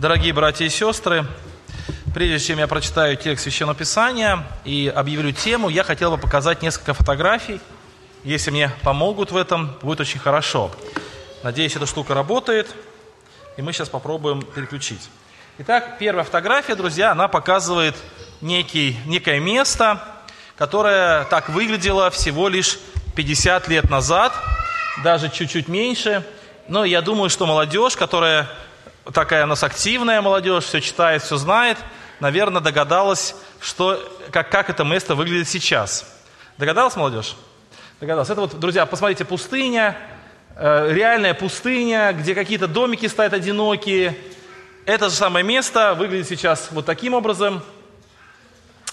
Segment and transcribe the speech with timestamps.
[0.00, 1.26] Дорогие братья и сестры,
[2.14, 6.94] прежде чем я прочитаю текст Священного Писания и объявлю тему, я хотел бы показать несколько
[6.94, 7.60] фотографий.
[8.22, 10.70] Если мне помогут в этом, будет очень хорошо.
[11.42, 12.72] Надеюсь, эта штука работает,
[13.56, 15.10] и мы сейчас попробуем переключить.
[15.58, 17.96] Итак, первая фотография, друзья, она показывает
[18.40, 20.00] некий, некое место,
[20.56, 22.78] которое так выглядело всего лишь
[23.16, 24.32] 50 лет назад,
[25.02, 26.24] даже чуть-чуть меньше.
[26.68, 28.48] Но я думаю, что молодежь, которая
[29.12, 31.78] такая у нас активная молодежь, все читает, все знает,
[32.20, 36.06] наверное, догадалась, что, как, как это место выглядит сейчас.
[36.58, 37.36] Догадалась молодежь?
[38.00, 38.30] Догадалась.
[38.30, 39.96] Это вот, друзья, посмотрите, пустыня,
[40.56, 44.16] э, реальная пустыня, где какие-то домики стоят одинокие.
[44.84, 47.62] Это же самое место выглядит сейчас вот таким образом.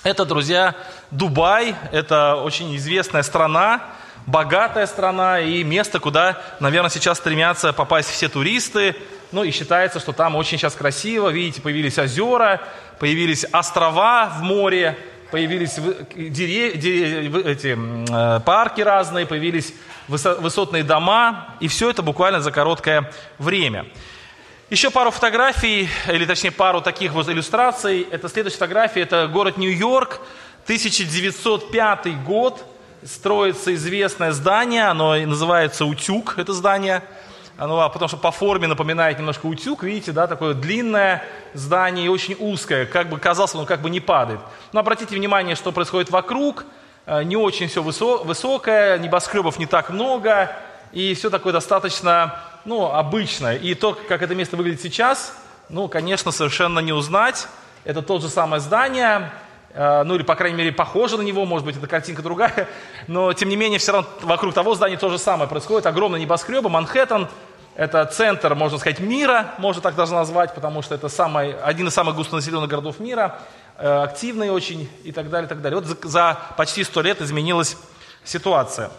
[0.03, 0.75] Это, друзья,
[1.09, 3.81] Дубай, это очень известная страна,
[4.27, 8.95] богатая страна и место, куда, наверное, сейчас стремятся попасть все туристы,
[9.35, 11.27] ну и считается, что там очень сейчас красиво.
[11.27, 12.62] Видите, появились озера,
[12.99, 14.97] появились острова в море,
[15.30, 16.78] появились дерев...
[16.78, 17.45] Дерев...
[17.45, 19.73] эти, э, парки разные, появились
[20.08, 21.50] высотные дома.
[21.59, 23.88] И все это буквально за короткое время.
[24.69, 28.08] Еще пару фотографий, или точнее пару таких вот иллюстраций.
[28.09, 30.22] Это следующая фотография, это город Нью-Йорк,
[30.63, 32.63] 1905 год.
[33.03, 37.03] Строится известное здание, оно называется «Утюг», это здание–
[37.58, 42.09] оно, а потому что по форме напоминает немножко утюг, видите, да, такое длинное здание и
[42.09, 44.39] очень узкое, как бы казалось, оно как бы не падает.
[44.73, 46.66] Но обратите внимание, что происходит вокруг,
[47.06, 50.56] э, не очень все высокое, небоскребов не так много,
[50.92, 53.56] и все такое достаточно, ну, обычное.
[53.56, 55.34] И то, как это место выглядит сейчас,
[55.69, 57.47] ну, конечно, совершенно не узнать.
[57.84, 59.31] Это тот же самое здание,
[59.76, 62.68] ну или, по крайней мере, похоже на него, может быть, эта картинка другая,
[63.08, 65.86] но, тем не менее, все равно вокруг того здания то же самое происходит.
[65.86, 67.28] Огромные небоскребы, Манхэттен,
[67.76, 71.94] это центр, можно сказать, мира, можно так даже назвать, потому что это самый, один из
[71.94, 73.38] самых густонаселенных городов мира,
[73.78, 75.81] э, активный очень и так далее, и так далее.
[75.81, 77.76] Вот за, за почти сто лет изменилась
[78.24, 78.91] ситуация.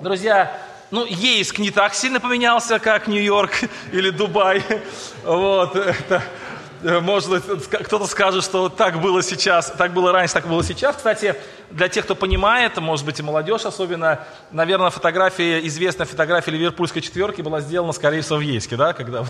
[0.00, 0.50] Друзья,
[0.90, 3.52] ну, Ейск не так сильно поменялся, как Нью-Йорк
[3.92, 4.64] или Дубай.
[5.22, 6.22] Вот, это,
[6.82, 10.96] Э, может, кто-то скажет, что так было сейчас, так было раньше, так было сейчас.
[10.96, 11.34] Кстати,
[11.70, 14.20] для тех, кто понимает, может быть и молодежь особенно,
[14.50, 19.24] наверное, фотография, известная фотография ливерпульской четверки была сделана, скорее всего, в Ейске, да, когда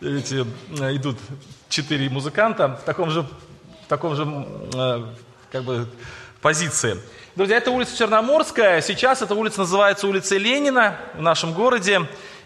[0.00, 0.44] эти,
[0.80, 1.18] э, идут
[1.68, 4.26] четыре музыканта в таком же, в таком же
[4.74, 5.04] э,
[5.52, 5.86] как бы,
[6.40, 6.98] позиции.
[7.36, 12.00] Друзья, это улица Черноморская, сейчас эта улица называется улица Ленина в нашем городе.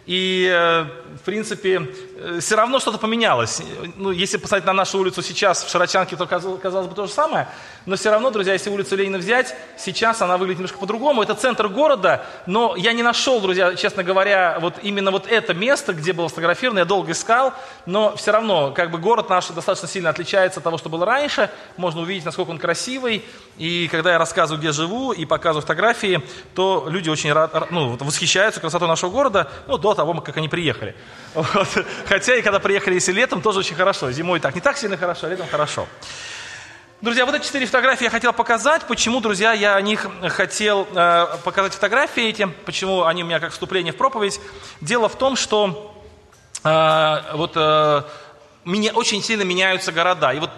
[0.06, 1.88] И, в принципе,
[2.40, 3.62] все равно что-то поменялось.
[3.96, 7.48] Ну, если посмотреть на нашу улицу сейчас в Широчанке, то казалось бы то же самое.
[7.86, 11.22] Но все равно, друзья, если улицу Ленина взять, сейчас она выглядит немножко по-другому.
[11.22, 15.92] Это центр города, но я не нашел, друзья, честно говоря, вот именно вот это место,
[15.92, 17.52] где было сфотографировано, я долго искал,
[17.86, 21.50] но все равно, как бы город наш достаточно сильно отличается от того, что было раньше.
[21.76, 23.24] Можно увидеть, насколько он красивый.
[23.58, 26.22] И когда я рассказываю, где живу, и показываю фотографии,
[26.54, 30.94] то люди очень рад, ну, восхищаются красотой нашего города, ну, до того, как они приехали.
[31.34, 31.68] Вот.
[32.14, 34.12] Хотя и когда приехали, если летом, тоже очень хорошо.
[34.12, 35.88] Зимой так не так сильно хорошо, а летом хорошо.
[37.00, 38.84] Друзья, вот эти четыре фотографии я хотел показать.
[38.84, 43.50] Почему, друзья, я о них хотел э, показать фотографии эти, почему они у меня как
[43.50, 44.40] вступление в проповедь.
[44.80, 45.92] Дело в том, что
[46.62, 48.02] э, вот э,
[48.64, 50.32] меня, очень сильно меняются города.
[50.32, 50.50] И вот,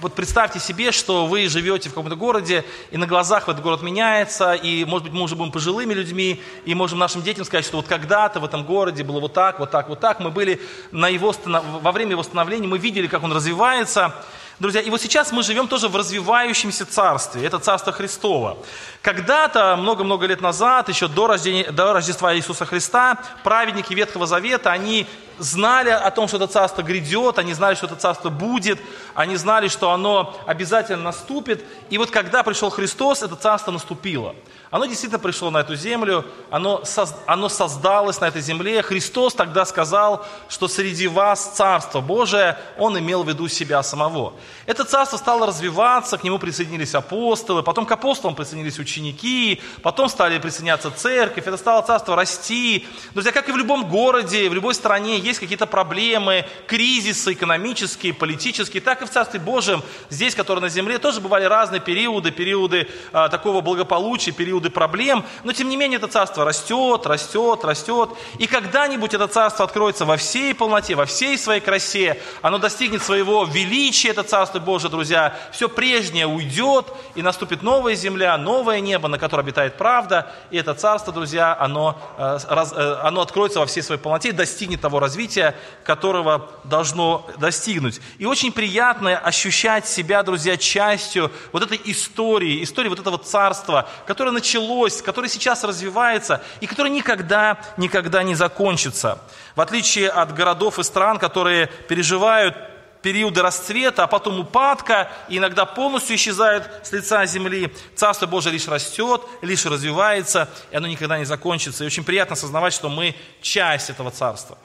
[0.00, 4.54] вот представьте себе, что вы живете в каком-то городе, и на глазах этот город меняется,
[4.54, 7.86] и, может быть, мы уже будем пожилыми людьми, и можем нашим детям сказать, что вот
[7.86, 10.20] когда-то в этом городе было вот так, вот так, вот так.
[10.20, 10.60] Мы были
[10.90, 14.14] на его, во время его становления, мы видели, как он развивается.
[14.60, 17.44] Друзья, и вот сейчас мы живем тоже в развивающемся царстве.
[17.44, 18.56] Это царство Христово.
[19.02, 25.08] Когда-то, много-много лет назад, еще до, рождения, до Рождества Иисуса Христа, праведники Ветхого Завета, они
[25.38, 28.78] знали о том, что это царство грядет, они знали, что это царство будет,
[29.14, 31.64] они знали, что оно обязательно наступит.
[31.90, 34.36] И вот когда пришел Христос, это царство наступило.
[34.70, 36.82] Оно действительно пришло на эту землю, оно,
[37.26, 38.82] оно создалось на этой земле.
[38.82, 44.34] Христос тогда сказал, что среди вас Царство Божие, Он имел в виду себя самого.
[44.66, 50.38] Это царство стало развиваться, к нему присоединились апостолы, потом к апостолам присоединились ученики, потом стали
[50.38, 52.86] присоединяться церковь, это стало царство расти.
[53.12, 58.80] Друзья, как и в любом городе, в любой стране есть какие-то проблемы, кризисы экономические, политические,
[58.80, 63.28] так и в Царстве Божьем, здесь, которое на земле, тоже бывали разные периоды, периоды а,
[63.28, 68.10] такого благополучия, периоды проблем, но тем не менее это царство растет, растет, растет.
[68.38, 73.44] И когда-нибудь это царство откроется во всей полноте, во всей своей красе, оно достигнет своего
[73.44, 79.18] величия, это Царство Божие, друзья, все прежнее уйдет, и наступит новая земля, новое небо, на
[79.18, 84.00] котором обитает правда, и это Царство, друзья, оно, э, э, оно откроется во всей своей
[84.00, 85.54] полноте и достигнет того развития,
[85.84, 88.00] которого должно достигнуть.
[88.18, 94.32] И очень приятно ощущать себя, друзья, частью вот этой истории, истории вот этого царства, которое
[94.32, 99.20] началось, которое сейчас развивается и которое никогда, никогда не закончится.
[99.54, 102.73] В отличие от городов и стран, которые переживают
[103.04, 107.70] периоды расцвета, а потом упадка, и иногда полностью исчезают с лица земли.
[107.94, 111.84] Царство Божие лишь растет, лишь развивается, и оно никогда не закончится.
[111.84, 114.56] И очень приятно осознавать, что мы часть этого царства.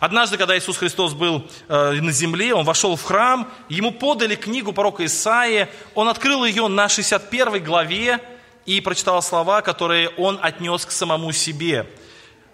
[0.00, 4.72] Однажды, когда Иисус Христос был э, на земле, Он вошел в храм, Ему подали книгу
[4.72, 8.18] пророка Исаии, Он открыл ее на 61 главе
[8.66, 11.86] и прочитал слова, которые Он отнес к самому себе–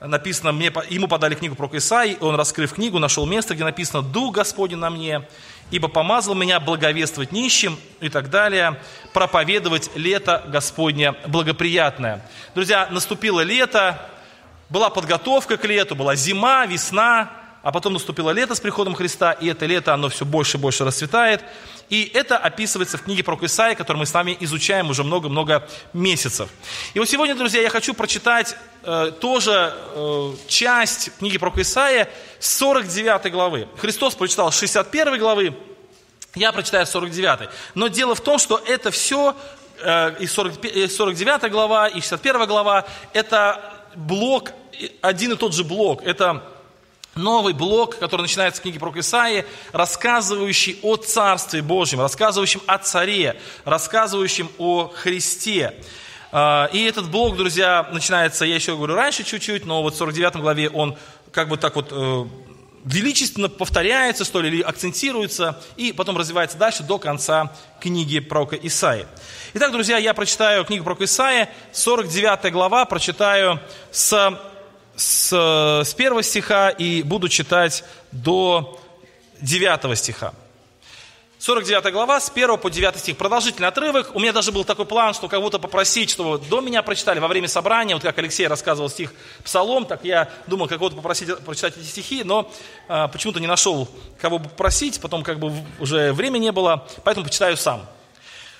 [0.00, 4.34] написано, мне, ему подали книгу про Исаи, он, раскрыв книгу, нашел место, где написано «Дух
[4.36, 5.26] Господень на мне,
[5.70, 8.80] ибо помазал меня благовествовать нищим» и так далее,
[9.12, 12.26] проповедовать лето Господне благоприятное.
[12.54, 14.00] Друзья, наступило лето,
[14.70, 17.30] была подготовка к лету, была зима, весна,
[17.62, 20.84] а потом наступило лето с приходом Христа, и это лето, оно все больше и больше
[20.84, 21.44] расцветает.
[21.90, 26.48] И это описывается в книге про Исаия, которую мы с вами изучаем уже много-много месяцев.
[26.94, 32.08] И вот сегодня, друзья, я хочу прочитать э, тоже э, часть книги про Исаия
[32.38, 33.68] с 49 главы.
[33.76, 35.56] Христос прочитал с 61 главы,
[36.36, 37.50] я прочитаю 49.
[37.74, 39.34] Но дело в том, что это все,
[39.82, 43.60] э, и 40, 49 глава, и 61 глава, это
[43.96, 44.52] блок,
[45.00, 46.02] один и тот же блок.
[46.04, 46.44] Это
[47.14, 53.40] новый блок, который начинается с книги про Исаии, рассказывающий о Царстве Божьем, рассказывающим о Царе,
[53.64, 55.74] рассказывающим о Христе.
[56.32, 60.36] А, и этот блок, друзья, начинается, я еще говорю, раньше чуть-чуть, но вот в 49
[60.36, 60.96] главе он
[61.32, 62.24] как бы так вот э,
[62.84, 69.06] величественно повторяется, что ли, или акцентируется, и потом развивается дальше до конца книги пророка Исаии.
[69.54, 73.60] Итак, друзья, я прочитаю книгу пророка Исаия, 49 глава, прочитаю
[73.90, 74.38] с
[75.00, 75.32] с,
[75.84, 78.78] с первого стиха и буду читать до
[79.40, 80.34] 9 стиха.
[81.38, 83.16] 49 глава, с 1 по 9 стих.
[83.16, 84.14] Продолжительный отрывок.
[84.14, 87.48] У меня даже был такой план, что кого-то попросить, чтобы до меня прочитали во время
[87.48, 87.94] собрания.
[87.94, 92.52] Вот как Алексей рассказывал стих Псалом, так я думал кого-то попросить прочитать эти стихи, но
[92.86, 93.88] а, почему-то не нашел,
[94.20, 95.00] кого попросить.
[95.00, 97.86] Потом как бы уже времени не было, поэтому почитаю сам.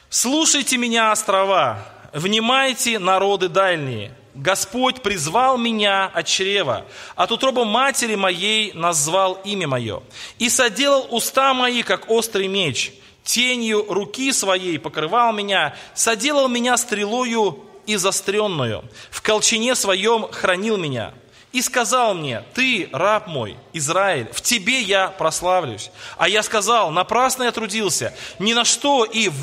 [0.08, 4.16] «Слушайте меня, острова, внимайте, народы дальние».
[4.34, 6.86] Господь призвал меня от чрева,
[7.16, 10.02] от утробы матери моей назвал имя мое,
[10.38, 12.92] и соделал уста мои, как острый меч,
[13.24, 21.12] тенью руки своей покрывал меня, соделал меня стрелою и застренную, в колчине своем хранил меня,
[21.50, 25.90] и сказал мне, ты, раб мой, Израиль, в тебе я прославлюсь.
[26.16, 29.34] А я сказал, напрасно я трудился, ни на что и в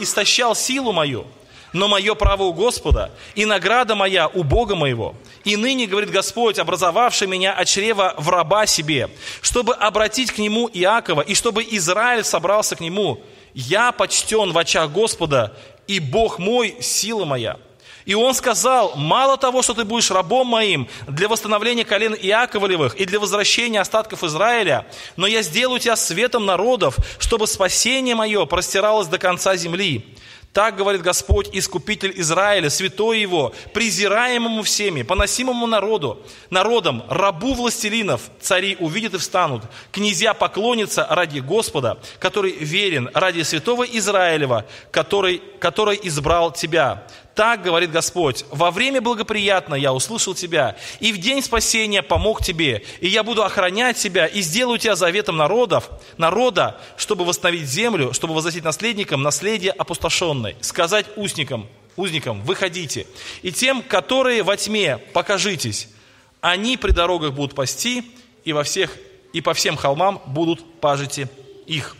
[0.00, 1.24] истощал силу мою
[1.74, 5.14] но мое право у Господа, и награда моя у Бога моего.
[5.42, 9.10] И ныне, говорит Господь, образовавший меня от чрева в раба себе,
[9.42, 13.20] чтобы обратить к нему Иакова, и чтобы Израиль собрался к нему.
[13.52, 15.54] Я почтен в очах Господа,
[15.86, 17.58] и Бог мой– сила моя.
[18.04, 23.06] И он сказал, мало того, что ты будешь рабом моим для восстановления колен Иаковлевых и
[23.06, 24.86] для возвращения остатков Израиля,
[25.16, 30.04] но я сделаю тебя светом народов, чтобы спасение мое простиралось до конца земли.
[30.54, 38.76] Так говорит Господь, Искупитель Израиля, святой его, презираемому всеми, поносимому народу, народам, рабу властелинов, цари
[38.78, 46.52] увидят и встанут, князья поклонятся ради Господа, который верен, ради святого Израилева, который, который избрал
[46.52, 47.04] тебя.
[47.34, 52.84] Так говорит Господь, во время благоприятно я услышал тебя, и в день спасения помог тебе,
[53.00, 58.34] и я буду охранять тебя, и сделаю тебя заветом народов, народа, чтобы восстановить землю, чтобы
[58.34, 63.04] возвратить наследникам наследие опустошенное, сказать узникам, узникам, выходите,
[63.42, 65.88] и тем, которые во тьме, покажитесь,
[66.40, 68.04] они при дорогах будут пасти,
[68.44, 68.96] и, во всех,
[69.32, 71.26] и по всем холмам будут пажити
[71.66, 71.96] их.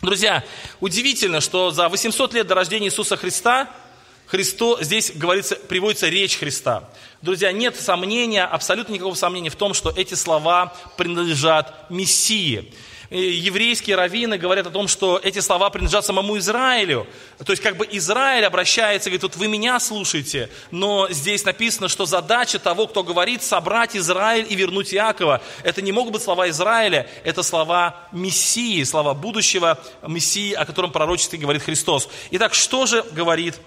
[0.00, 0.42] Друзья,
[0.80, 3.68] удивительно, что за 800 лет до рождения Иисуса Христа–
[4.28, 6.84] Христо, здесь говорится, приводится речь Христа.
[7.22, 12.72] Друзья, нет сомнения, абсолютно никакого сомнения в том, что эти слова принадлежат Мессии.
[13.10, 17.06] Еврейские раввины говорят о том, что эти слова принадлежат самому Израилю.
[17.42, 21.88] То есть как бы Израиль обращается и говорит, вот вы меня слушаете, но здесь написано,
[21.88, 25.40] что задача того, кто говорит, собрать Израиль и вернуть Иакова.
[25.62, 31.38] Это не могут быть слова Израиля, это слова Мессии, слова будущего Мессии, о котором пророчестве
[31.38, 32.10] говорит Христос.
[32.32, 33.60] Итак, что же говорит э,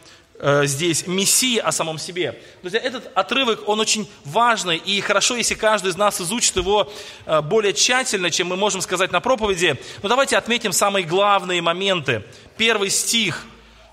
[0.64, 2.42] здесь Мессии о самом себе.
[2.62, 6.92] Друзья, этот отрывок, он очень важный, и хорошо, если каждый из нас изучит его
[7.26, 9.80] э, более тщательно, чем мы можем сказать на проповеди.
[10.02, 12.24] Но давайте отметим самые главные моменты.
[12.58, 13.46] Первый стих.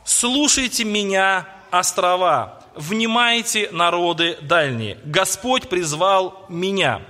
[0.05, 4.97] «Слушайте меня, острова, внимайте, народы дальние.
[5.05, 7.02] Господь призвал меня».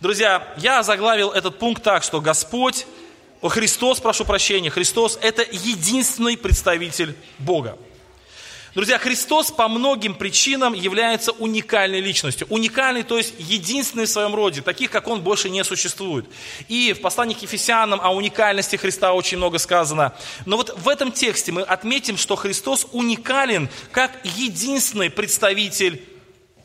[0.00, 2.86] Друзья, я заглавил этот пункт так, что Господь,
[3.40, 7.78] Христос, прошу прощения, Христос– это единственный представитель Бога.
[8.74, 12.46] Друзья, Христос по многим причинам является уникальной личностью.
[12.48, 16.24] Уникальный, то есть единственный в своем роде, таких, как Он, больше не существует.
[16.68, 20.14] И в послании к Ефесянам о уникальности Христа очень много сказано.
[20.46, 26.02] Но вот в этом тексте мы отметим, что Христос уникален как единственный представитель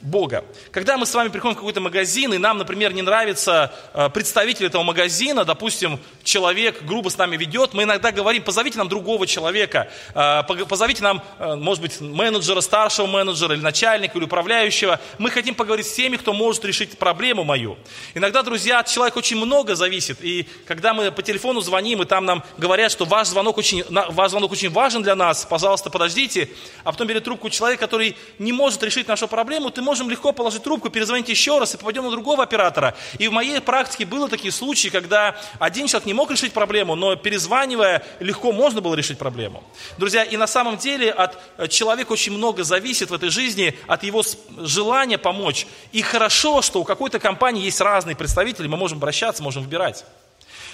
[0.02, 0.46] Бога.
[0.72, 4.68] Когда мы с вами приходим в какой-то магазин, и нам, например, не нравится э, представитель
[4.68, 9.90] этого магазина, допустим, человек грубо с нами ведет, мы иногда говорим, позовите нам другого человека,
[10.14, 15.00] э, позовите нам, э, может быть, менеджера, старшего менеджера, или начальника, или управляющего.
[15.18, 17.78] Мы хотим поговорить с теми, кто может решить проблему мою.
[18.14, 22.26] Иногда, друзья, от человека очень много зависит, и когда мы по телефону звоним, и там
[22.26, 26.50] нам говорят, что ваш звонок очень, ваш звонок очень важен для нас, пожалуйста, подождите,
[26.84, 30.64] а потом берет трубку человек, который не может решить нашу проблему, ты можем легко положить
[30.64, 32.94] трубку, перезвонить еще раз и попадем на другого оператора.
[33.20, 37.16] И в моей практике было такие случаи, когда один человек не мог решить проблему, но
[37.16, 39.64] перезванивая, легко можно было решить проблему.
[39.98, 44.04] Друзья, и на самом деле от э, человека очень много зависит в этой жизни, от
[44.04, 44.24] его
[44.58, 45.68] желания помочь.
[45.94, 50.04] И хорошо, что у какой-то компании есть разные представители, мы можем обращаться, можем выбирать.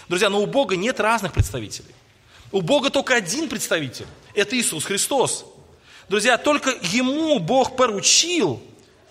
[0.09, 1.93] Друзья, но у Бога нет разных представителей.
[2.51, 4.07] У Бога только один представитель.
[4.33, 5.45] Это Иисус Христос.
[6.09, 8.59] Друзья, только Ему Бог поручил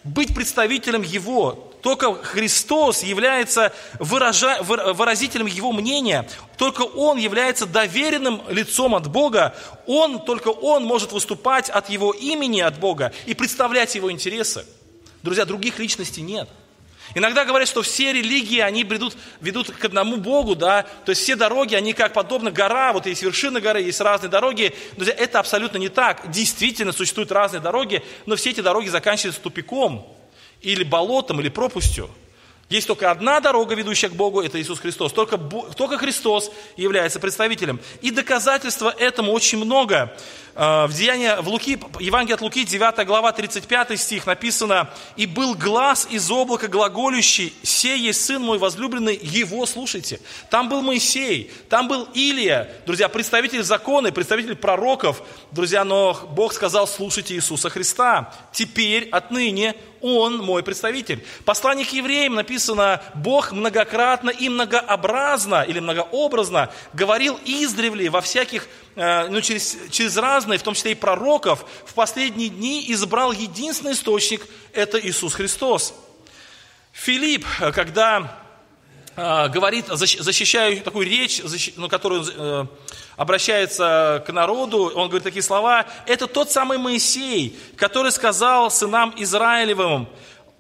[0.04, 1.73] быть представителем Его.
[1.82, 6.28] Только Христос является выража, выразителем Его мнения.
[6.56, 9.54] Только Он является доверенным лицом от Бога.
[9.87, 14.64] Он, только Он может выступать от Его имени от Бога и представлять Его интересы.
[15.23, 16.49] Друзья, других личностей нет.
[17.14, 21.37] Иногда говорят, что все религии, они ведут, ведут к одному Богу, да, то есть все
[21.37, 24.75] дороги, они как подобно гора, вот есть вершины горы, есть разные дороги.
[24.97, 26.30] Друзья, это абсолютно не так.
[26.30, 30.06] Действительно существуют разные дороги, но все эти дороги заканчиваются тупиком,
[30.62, 32.09] или болотом, или пропастью.
[32.73, 35.12] Есть только одна дорога, ведущая к Богу, это Иисус Христос.
[35.12, 37.79] Только, только Христос является представителем.
[38.00, 40.17] И доказательства этому очень много.
[40.55, 45.55] А, в Деянии, в Луки, Евангелие от Луки, 9 глава, 35 стих написано, «И был
[45.55, 50.19] глаз из облака глаголющий, сей есть Сын мой возлюбленный, его слушайте».
[50.49, 56.87] Там был Моисей, там был Илия, друзья, представитель закона, представитель пророков, друзья, но Бог сказал,
[56.87, 58.35] слушайте Иисуса Христа.
[58.50, 61.25] Теперь, отныне, он мой представитель.
[61.44, 69.28] Послание к евреям написано, Бог многократно и многообразно или многообразно говорил издревле во всяких Э,
[69.28, 74.47] ну, через, через разные, в том числе и пророков, в последние дни избрал единственный источник,
[74.73, 75.94] это Иисус Христос.
[76.92, 78.41] Филипп, э, когда
[79.16, 82.66] говорит, защищая такую речь, защищ, ну, которую э,
[83.16, 90.09] обращается к народу, он говорит такие слова, это тот самый Моисей, который сказал сынам Израилевым,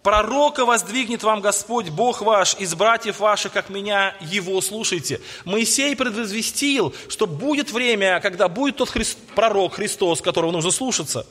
[0.02, 5.20] Пророка воздвигнет вам Господь, Бог ваш, из братьев ваших, как меня, его слушайте.
[5.44, 11.24] Моисей предвозвестил, что будет время, когда будет тот Христ, пророк Христос, которого нужно слушаться.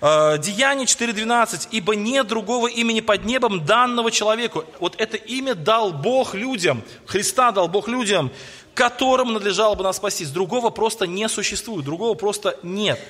[0.00, 1.68] Э, Деяние 4.12.
[1.70, 4.64] «Ибо нет другого имени под небом, данного человеку».
[4.80, 8.30] Вот это имя дал Бог людям, Христа дал Бог людям,
[8.76, 10.28] которым надлежало бы нас спастись.
[10.28, 13.00] Другого просто не существует, другого просто нет.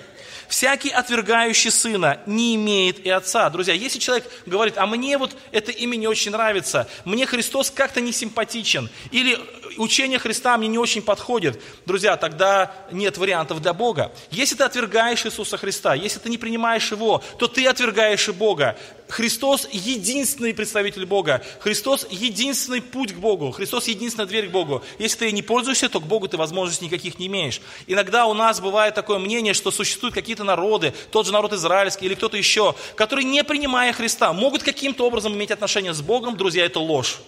[0.49, 3.50] Всякий отвергающий сына не имеет и отца.
[3.50, 8.00] Друзья, если человек говорит, а мне вот это имя не очень нравится, мне Христос как-то
[8.00, 9.38] не симпатичен, или
[9.76, 14.12] учение Христа мне не очень подходит, друзья, тогда нет вариантов для Бога.
[14.30, 18.78] Если ты отвергаешь Иисуса Христа, если ты не принимаешь Его, то ты отвергаешь и Бога.
[19.08, 21.42] Христос единственный представитель Бога.
[21.60, 23.52] Христос единственный путь к Богу.
[23.52, 24.82] Христос единственная дверь к Богу.
[24.98, 27.60] Если ты не пользуешься, то к Богу ты возможностей никаких не имеешь.
[27.86, 32.14] Иногда у нас бывает такое мнение, что существуют какие-то народы, тот же народ израильский или
[32.14, 36.36] кто-то еще, которые, не принимая Христа, могут каким-то образом иметь отношения с Богом.
[36.36, 37.20] Друзья, это ложь.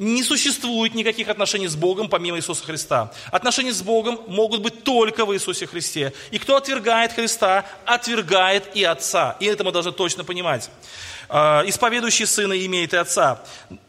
[0.00, 3.12] Не существует никаких отношений с Богом помимо Иисуса Христа.
[3.30, 6.14] Отношения с Богом могут быть только в Иисусе Христе.
[6.30, 9.36] И кто отвергает Христа, отвергает и Отца.
[9.40, 10.70] И это мы должны точно понимать.
[11.32, 13.40] А, исповедующий сына имеет и отца.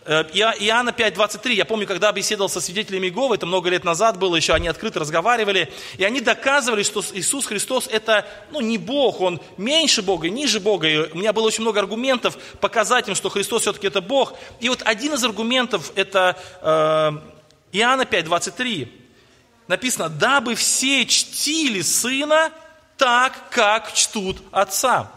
[0.06, 4.36] Э, Иоанна 5.23, я помню, когда беседовал со свидетелями Иеговы, это много лет назад было,
[4.36, 9.42] еще они открыто разговаривали, и они доказывали, что Иисус Христос это ну, не Бог, Он
[9.58, 10.88] меньше Бога, ниже Бога.
[10.88, 14.36] И у меня было очень много аргументов показать им, что Христос все-таки это Бог.
[14.60, 18.88] И вот один из аргументов это э, Иоанна 5.23.
[19.68, 22.52] Написано, дабы все чтили Сына,
[22.98, 25.10] так, как чтут Отца.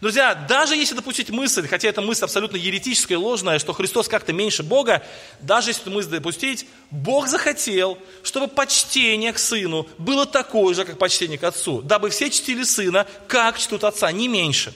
[0.00, 4.62] Друзья, даже если допустить мысль, хотя эта мысль абсолютно еретическая ложная, что Христос как-то меньше
[4.62, 5.02] Бога,
[5.40, 10.98] даже если эту мысль допустить, Бог захотел, чтобы почтение к Сыну было такое же, как
[10.98, 14.74] почтение к Отцу, дабы все чтили Сына, как чтут Отца, не меньше.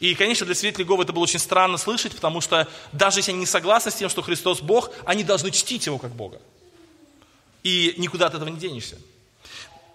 [0.00, 3.40] И, конечно, для свидетелей Иеговы это было очень странно слышать, потому что даже если они
[3.40, 6.40] не согласны с тем, что Христос Бог, они должны чтить Его как Бога.
[7.62, 8.96] И никуда от этого не денешься.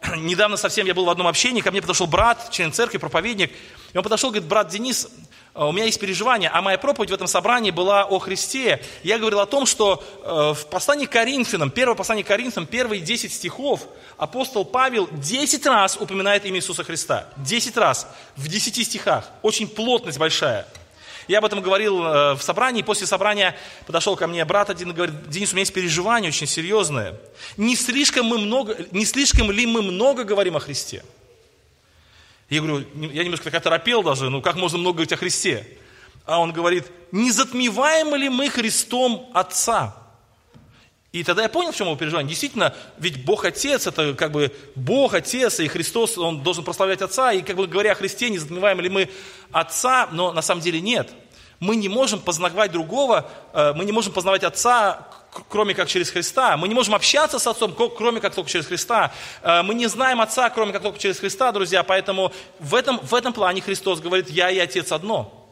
[0.17, 3.51] Недавно совсем я был в одном общении, ко мне подошел брат, член церкви, проповедник,
[3.93, 5.07] и он подошел, говорит, брат Денис,
[5.53, 8.83] у меня есть переживания, а моя проповедь в этом собрании была о Христе.
[9.03, 13.01] Я говорил о том, что э, в послании к Коринфянам, первое послание к Коринфянам, первые
[13.01, 17.29] 10 стихов, апостол Павел 10 раз упоминает имя Иисуса Христа.
[17.37, 19.29] 10 раз, в 10 стихах.
[19.43, 20.67] Очень плотность большая.
[21.27, 23.55] Я об этом говорил э, в собрании, после собрания
[23.87, 27.15] подошел ко мне брат один и говорит, Денис, у меня есть переживание очень серьезное.
[27.57, 31.03] Не слишком, мы много, не слишком ли мы много говорим о Христе?
[32.49, 35.67] Я говорю, я немножко так оторопел даже, ну как можно много говорить о Христе?
[36.25, 40.04] А он говорит, не затмеваем ли мы Христом Отца?
[41.15, 42.27] И тогда я понял, в чем его переживание.
[42.27, 47.31] Действительно, ведь Бог Отец, это как бы Бог Отец, и Христос, Он должен прославлять Отца,
[47.31, 49.09] и как бы говоря о Христе, не затмеваем ли мы
[49.53, 51.09] Отца, но на самом деле нет.
[51.61, 55.07] Мы не можем познавать другого, э, мы не можем познавать Отца,
[55.47, 56.57] кроме как через Христа.
[56.57, 59.13] Мы не можем общаться с Отцом, кроме как только через Христа.
[59.41, 61.83] Э, мы не знаем Отца, кроме как только через Христа, друзья.
[61.83, 65.44] Поэтому в этом, в этом плане Христос говорит, я и Отец одно.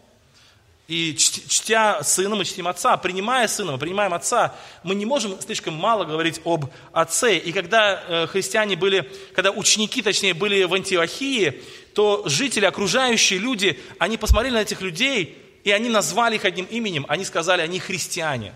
[0.88, 2.98] И чтя Сына, мы чтим Отца.
[2.98, 4.54] Принимая Сына, мы принимаем Отца.
[4.84, 7.38] Мы не можем слишком мало говорить об Отце.
[7.38, 11.62] И когда э, христиане были, когда ученики, точнее, были в Антиохии,
[11.96, 17.06] то жители, окружающие люди, они посмотрели на этих людей, и они назвали их одним именем.
[17.08, 18.54] Они сказали, они христиане.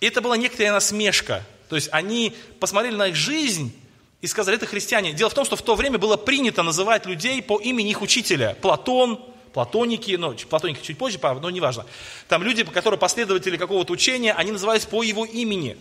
[0.00, 1.44] И это была некоторая насмешка.
[1.68, 3.72] То есть они посмотрели на их жизнь
[4.20, 5.12] и сказали, это христиане.
[5.12, 8.56] Дело в том, что в то время было принято называть людей по имени их учителя.
[8.60, 9.20] Платон,
[9.52, 11.86] платоники, ну, платоники чуть позже, но неважно.
[12.28, 15.76] Там люди, которые последователи какого-то учения, они назывались по его имени.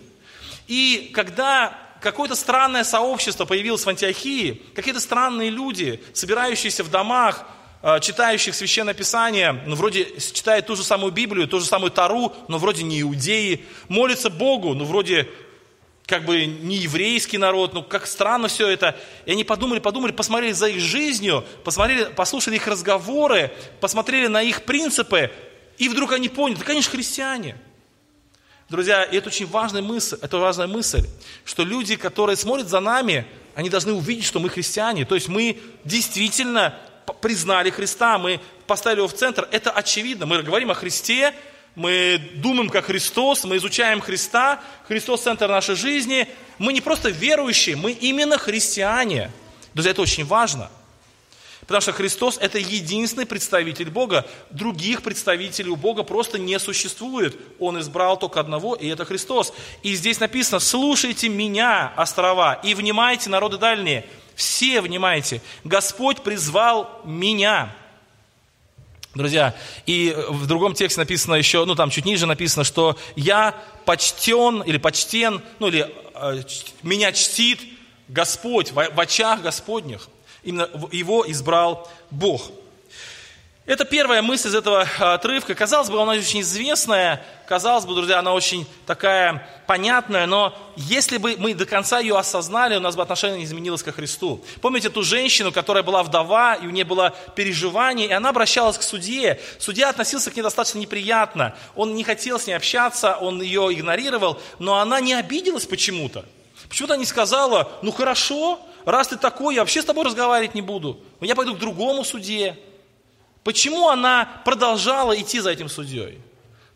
[0.67, 7.45] И когда какое-то странное сообщество появилось в Антиохии, какие-то странные люди, собирающиеся в домах,
[7.81, 12.33] Э, читающих Священное Писание, ну, вроде читает ту же самую Библию, ту же самую Тару,
[12.49, 15.29] но вроде не иудеи, молится Богу, ну, вроде
[16.09, 18.97] как бы не еврейский народ, ну, как странно все это.
[19.27, 24.63] И они подумали, подумали, посмотрели за их жизнью, посмотрели, послушали их разговоры, посмотрели на их
[24.63, 25.31] принципы,
[25.77, 27.55] и вдруг они поняли, да, конечно, христиане.
[28.69, 31.05] Друзья, и это очень важная мысль, это важная мысль,
[31.45, 35.05] что люди, которые смотрят за нами, они должны увидеть, что мы христиане.
[35.05, 36.75] То есть мы действительно
[37.21, 40.25] признали Христа, мы поставили его в центр, это очевидно.
[40.25, 41.33] Мы говорим о Христе,
[41.79, 46.27] мы думаем как Христос, мы изучаем Христа, Христос– центр нашей жизни.
[46.57, 49.31] Мы не просто верующие, мы именно христиане.
[49.73, 50.69] Друзья, это очень важно.
[51.61, 54.27] Потому что Христос– это единственный представитель Бога.
[54.49, 57.37] Других представителей у Бога просто не существует.
[57.59, 59.53] Он избрал только одного, и это Христос.
[59.81, 64.05] И здесь написано «Слушайте меня, острова, и внимайте, народы дальние».
[64.35, 67.73] Все, внимайте, Господь призвал меня.
[69.19, 69.53] Друзья,
[69.85, 73.53] и в другом тексте написано еще, ну там чуть ниже написано, что я
[73.83, 76.41] почтен или почтен, ну или э,
[76.83, 77.59] меня чтит
[78.07, 80.07] Господь в, в очах Господних.
[80.41, 82.49] Именно его избрал Бог.
[83.69, 85.53] Это первая мысль из этого а, отрывка.
[85.53, 91.35] Казалось бы, она очень известная, казалось бы, друзья, она очень такая понятная, но если бы
[91.37, 94.43] мы до конца ее осознали, у нас бы отношение изменилось ко Христу.
[94.61, 98.81] Помните ту женщину, которая была вдова, и у нее было переживание, и она обращалась к
[98.81, 99.39] судье.
[99.59, 101.53] Судья относился к ней достаточно неприятно.
[101.75, 106.25] Он не хотел с ней общаться, он ее игнорировал, но она не обиделась почему-то.
[106.69, 110.99] Почему-то не сказала, ну хорошо, раз ты такой, я вообще с тобой разговаривать не буду.
[111.21, 112.57] Я пойду к другому судье.
[113.43, 116.19] Почему она продолжала идти за этим судьей?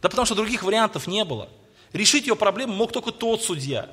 [0.02, 1.50] Да потому что других вариантов не было.
[1.92, 3.90] Решить ее проблему мог только тот судья.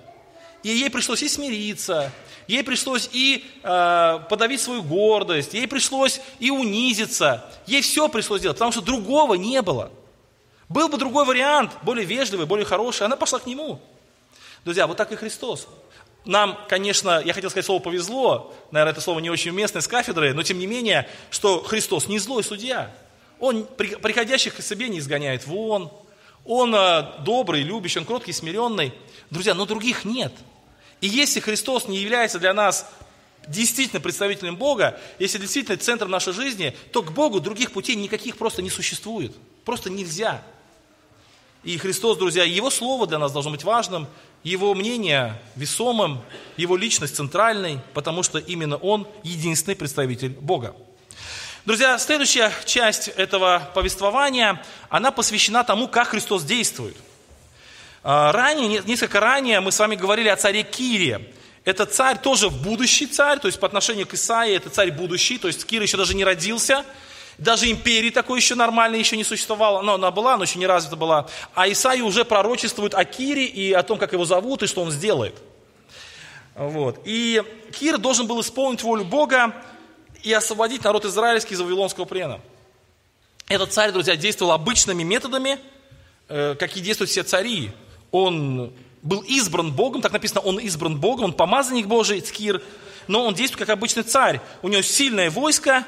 [0.63, 2.13] И ей пришлось и смириться,
[2.47, 8.59] ей пришлось и э, подавить свою гордость, ей пришлось и унизиться, ей все пришлось делать,
[8.59, 9.91] потому что другого не было.
[10.69, 13.81] Был бы другой вариант, более вежливый, более хороший, она пошла к нему.
[14.65, 15.67] Друзья, вот так и Христос.
[16.25, 20.35] Нам, конечно, я хотел сказать слово «повезло», наверное, это слово не очень уместное с кафедры,
[20.35, 22.95] но тем не менее, что Христос не злой судья.
[23.39, 25.91] Он приходящих к себе не изгоняет вон,
[26.45, 28.93] он э, добрый, любящий, он кроткий, смиренный.
[29.31, 30.33] Друзья, но других нет.
[31.01, 32.91] И если Христос не является для нас
[33.47, 38.63] действительно представителем Бога, если действительно центр нашей жизни, то к Богу других путей никаких просто
[38.63, 39.33] не существует.
[39.65, 40.43] Просто нельзя.
[41.63, 44.07] И Христос, друзья, Его Слово для нас должно быть важным,
[44.43, 46.23] Его мнение весомым,
[46.57, 50.75] Его личность центральной, потому что именно Он единственный представитель Бога.
[51.67, 56.97] Друзья, следующая часть этого повествования, она посвящена тому, как Христос действует.
[58.03, 61.31] А, ранее, несколько ранее мы с вами говорили о царе Кире.
[61.67, 65.49] Это царь тоже будущий царь, то есть по отношению к Исаии это царь будущий, то
[65.49, 66.87] есть Кир еще даже не родился,
[67.41, 70.95] даже империи такой еще нормальной еще не существовало, но она была, но еще не развита
[70.95, 71.27] была.
[71.55, 74.91] А Исаия уже пророчествует о Кире и о том, как его зовут и что он
[74.91, 75.35] сделает.
[76.55, 77.01] Вот.
[77.07, 79.55] И Кир должен был исполнить волю Бога
[80.23, 82.41] и освободить народ израильский из Вавилонского плена.
[83.49, 85.59] Этот царь, друзья, действовал обычными методами,
[86.29, 87.73] э, как и действуют все цари.
[88.11, 92.63] Он был избран Богом, так написано, он избран Богом, он помазанник Божий, Цкир,
[93.09, 94.43] но он действует как обычный царь.
[94.61, 95.87] У него сильное войско,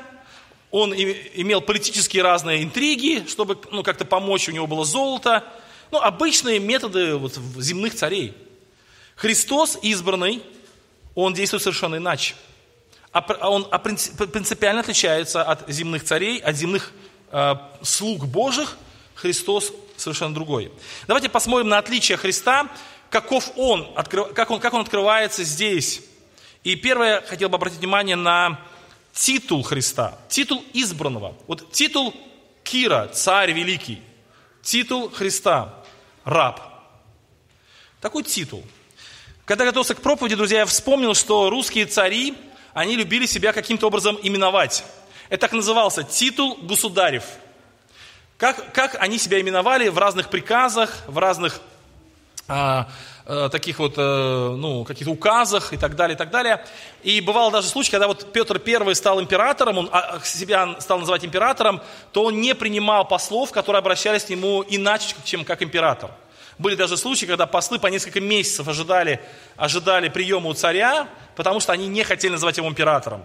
[0.73, 5.45] он имел политические разные интриги, чтобы ну, как-то помочь, у него было золото.
[5.93, 8.35] Ну, обычные методы вот, земных царей.
[9.15, 10.43] Христос избранный,
[11.15, 12.35] он действует совершенно иначе.
[13.13, 16.93] А, а он принципиально отличается от земных царей, от земных
[17.31, 18.77] э, слуг Божьих.
[19.15, 20.73] Христос совершенно другой.
[21.07, 22.69] Давайте посмотрим на отличие Христа
[23.13, 26.03] каков он, как он, как он открывается здесь.
[26.65, 28.59] И первое, хотел бы обратить внимание на
[29.13, 31.37] титул Христа, титул избранного.
[31.47, 32.15] Вот титул
[32.65, 34.03] Кира, царь великий,
[34.63, 35.83] титул Христа,
[36.25, 36.61] раб.
[38.01, 38.65] Такой титул.
[39.45, 42.35] Когда готовился к проповеди, друзья, я вспомнил, что русские цари,
[42.73, 44.85] они любили себя каким-то образом именовать.
[45.29, 47.25] Это так назывался титул государев.
[48.39, 51.61] Как, как они себя именовали в разных приказах, в разных
[53.49, 56.65] таких вот, а, ну, каких-то указах и так далее, и так далее.
[57.03, 61.25] И бывало даже случай, когда вот Петр I стал императором, он а, себя стал называть
[61.25, 61.81] императором,
[62.13, 66.11] то он не принимал послов, которые обращались к нему иначе, чем как император.
[66.59, 69.21] Были даже случаи, когда послы по несколько месяцев ожидали,
[69.57, 73.23] ожидали приема у царя, потому что они не хотели называть его императором.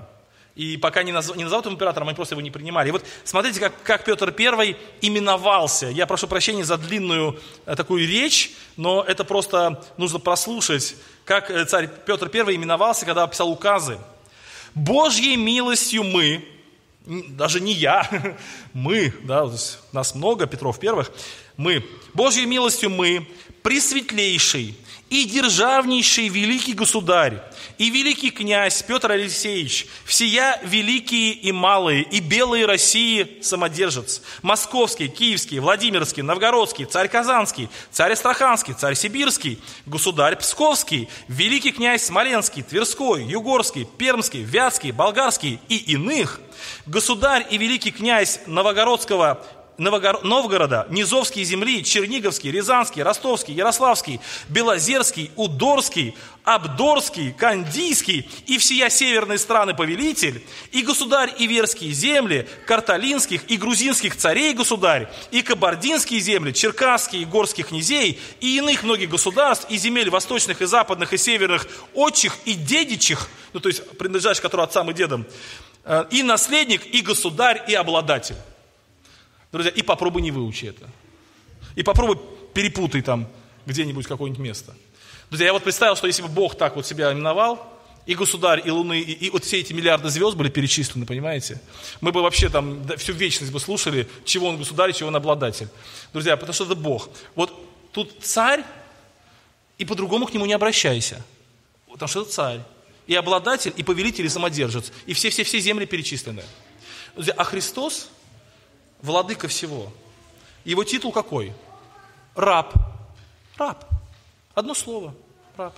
[0.57, 2.89] И пока не, назов, не назовут его императором, они просто его не принимали.
[2.89, 5.85] И вот смотрите, как, как Петр I именовался.
[5.85, 11.63] Я прошу прощения за длинную э, такую речь, но это просто нужно прослушать, как э,
[11.65, 13.99] царь Петр I именовался, когда писал указы.
[14.73, 16.43] «Божьей милостью мы,
[17.05, 18.35] даже не я,
[18.73, 19.47] мы, да,
[19.91, 21.11] нас много, Петров первых,
[21.55, 23.27] мы, Божьей милостью мы,
[23.61, 24.75] пресветлейший
[25.11, 27.43] и державнейший великий государь,
[27.77, 35.59] и великий князь Петр Алексеевич, всея великие и малые, и белые России самодержец, московский, киевский,
[35.59, 43.85] Владимирский, новгородский, царь Казанский, царь Астраханский, царь Сибирский, государь Псковский, великий князь Смоленский, Тверской, Югорский,
[43.97, 46.39] Пермский, Вятский, Болгарский и иных,
[46.85, 49.45] государь и великий князь Новогородского
[49.77, 59.75] Новгорода, Низовские земли, Черниговский, Рязанский, Ростовский, Ярославский, Белозерский, Удорский, Абдорский, Кандийский и всея северные страны
[59.75, 67.25] повелитель, и государь Иверские земли, Карталинских и грузинских царей государь, и кабардинские земли, черкасские и
[67.25, 72.53] горских князей, и иных многих государств, и земель восточных и западных и северных, отчих и
[72.53, 75.25] дедичих, ну то есть принадлежащих которым отцам и дедам,
[75.83, 78.35] э, и наследник, и государь, и обладатель.
[79.51, 80.89] Друзья, и попробуй не выучи это.
[81.75, 82.19] И попробуй
[82.53, 83.27] перепутай там
[83.65, 84.75] где-нибудь какое-нибудь место.
[85.29, 87.73] Друзья, я вот представил, что если бы Бог так вот себя именовал,
[88.07, 91.61] и государь, и луны, и, и вот все эти миллиарды звезд были перечислены, понимаете?
[91.99, 95.67] Мы бы вообще там всю вечность бы слушали, чего он государь, чего он обладатель.
[96.13, 97.09] Друзья, потому что это Бог.
[97.35, 97.53] Вот
[97.91, 98.63] тут царь,
[99.77, 101.23] и по-другому к нему не обращайся.
[101.91, 102.61] Потому что это царь.
[103.07, 104.91] И обладатель, и повелитель, и самодержец.
[105.05, 106.43] И все-все-все земли перечислены.
[107.13, 108.09] Друзья, а Христос,
[109.01, 109.91] владыка всего.
[110.65, 111.53] Его титул какой?
[112.35, 112.73] Раб.
[113.57, 113.85] Раб.
[114.53, 115.13] Одно слово.
[115.55, 115.75] Раб.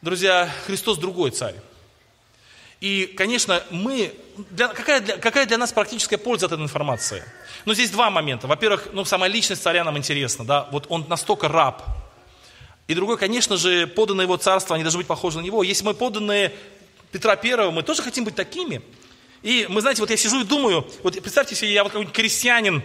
[0.00, 1.54] Друзья, Христос другой царь.
[2.80, 4.12] И, конечно, мы,
[4.50, 7.22] для, какая, для, какая для нас практическая польза от этой информации?
[7.64, 8.48] Ну, здесь два момента.
[8.48, 11.84] Во-первых, ну, сама личность царя нам интересна, да, вот он настолько раб.
[12.88, 15.62] И другой, конечно же, поданные его царства, они должны быть похожи на него.
[15.62, 16.52] Если мы поданные
[17.12, 18.82] Петра Первого, мы тоже хотим быть такими–
[19.42, 22.82] и мы, знаете, вот я сижу и думаю, вот представьте себе, я вот какой-нибудь крестьянин,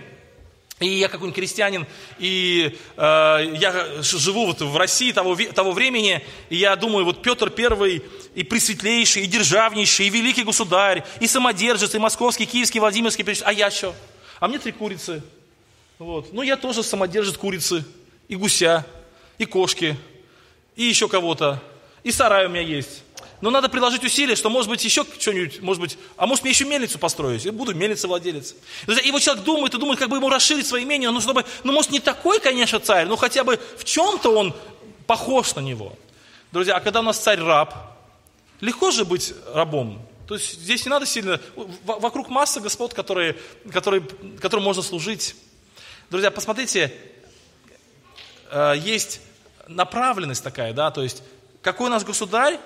[0.80, 1.88] и я какой-нибудь крестьянин,
[2.20, 7.50] и э, я живу вот в России того, того времени, и я думаю, вот Петр
[7.50, 8.04] Первый,
[8.36, 13.72] и пресветлейший, и державнейший, и великий государь, и самодержец, и московский, киевский, владимирский, а я
[13.72, 13.96] что?
[14.40, 15.24] А мне три курицы.
[15.98, 16.32] Вот.
[16.32, 17.84] Ну, я тоже самодержец курицы,
[18.28, 18.86] и гуся,
[19.40, 19.98] и кошки,
[20.76, 21.62] и еще кого-то,
[22.04, 23.04] и сарай у меня есть.
[23.40, 26.66] Но надо приложить усилия, что может быть еще что-нибудь, может быть, а может мне еще
[26.66, 28.56] мельницу построить, и буду мельница владелец.
[29.04, 31.72] И вот человек думает и думает, как бы ему расширить свои имение, ну чтобы, ну
[31.72, 34.56] может не такой, конечно, царь, но хотя бы в чем-то он
[35.06, 35.94] похож на него.
[36.52, 37.76] Друзья, а когда у нас царь раб,
[38.60, 40.02] легко же быть рабом.
[40.28, 41.40] То есть здесь не надо сильно,
[41.86, 43.38] вокруг масса господ, которые,
[43.72, 44.04] которые,
[44.42, 45.36] которым можно служить.
[46.10, 46.94] Друзья, посмотрите,
[48.50, 49.22] э, есть
[49.68, 51.24] направленность такая, да, то есть
[51.62, 52.60] какой у нас государь,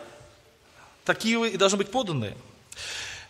[1.06, 2.36] такие и должны быть поданные.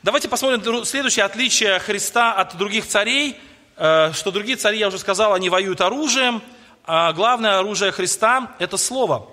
[0.03, 3.37] Давайте посмотрим следующее отличие Христа от других царей,
[3.77, 6.41] э, что другие цари, я уже сказал, они воюют оружием,
[6.85, 9.27] а главное оружие Христа– это Слово.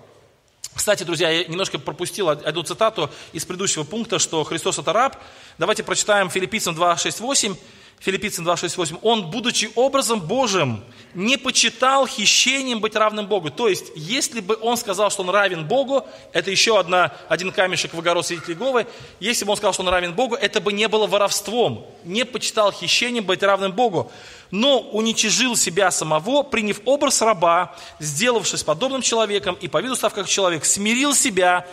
[0.74, 5.16] Кстати, друзья, я немножко пропустил одну цитату из предыдущего пункта, что Христос– это раб.
[5.56, 7.56] Давайте прочитаем Филиппийцам 2, 6, 8.
[8.00, 8.96] Филиппийцам 2, 6, 8.
[9.02, 10.84] Он, будучи образом Божьим,
[11.14, 13.50] не почитал хищением быть равным Богу.
[13.50, 17.94] То есть, если бы он сказал, что он равен Богу, это еще одна, один камешек
[17.94, 18.86] в огород свидетелей Иеговы,
[19.18, 21.86] если бы он сказал, что он равен Богу, это бы не было воровством.
[22.04, 24.12] Не почитал хищением быть равным Богу.
[24.52, 30.28] Но уничижил себя самого, приняв образ раба, сделавшись подобным человеком и по виду став как
[30.28, 31.66] человек, смирил себя,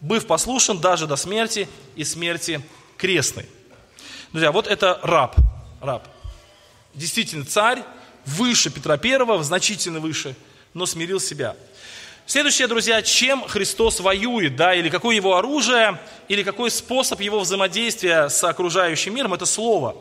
[0.00, 2.62] быв послушен даже до смерти и смерти
[2.96, 3.46] крестной.
[4.30, 5.34] Друзья, вот это раб–
[5.82, 6.06] раб.
[6.94, 7.82] Действительно, царь
[8.24, 10.34] выше Петра Первого, значительно выше,
[10.74, 11.56] но смирил себя.
[12.24, 18.28] Следующее, друзья, чем Христос воюет, да, или какое его оружие, или какой способ его взаимодействия
[18.28, 19.96] с окружающим миром, это слово.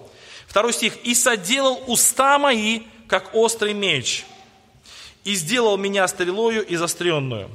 [0.48, 0.98] Второй стих.
[1.04, 4.26] «И соделал уста мои, как острый меч,
[5.24, 7.50] и сделал меня стрелою и застренную»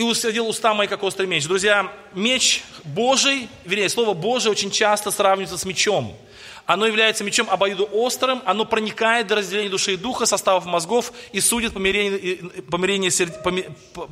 [0.00, 1.44] и усадил уста мои, как острый меч.
[1.44, 6.16] Друзья, меч Божий, вернее, слово Божие очень часто сравнивается с мечом.
[6.72, 11.72] Оно является мечом обоюдоострым, оно проникает до разделения души и духа, составов мозгов и судит
[11.72, 12.36] помирение,
[12.70, 13.10] помирение,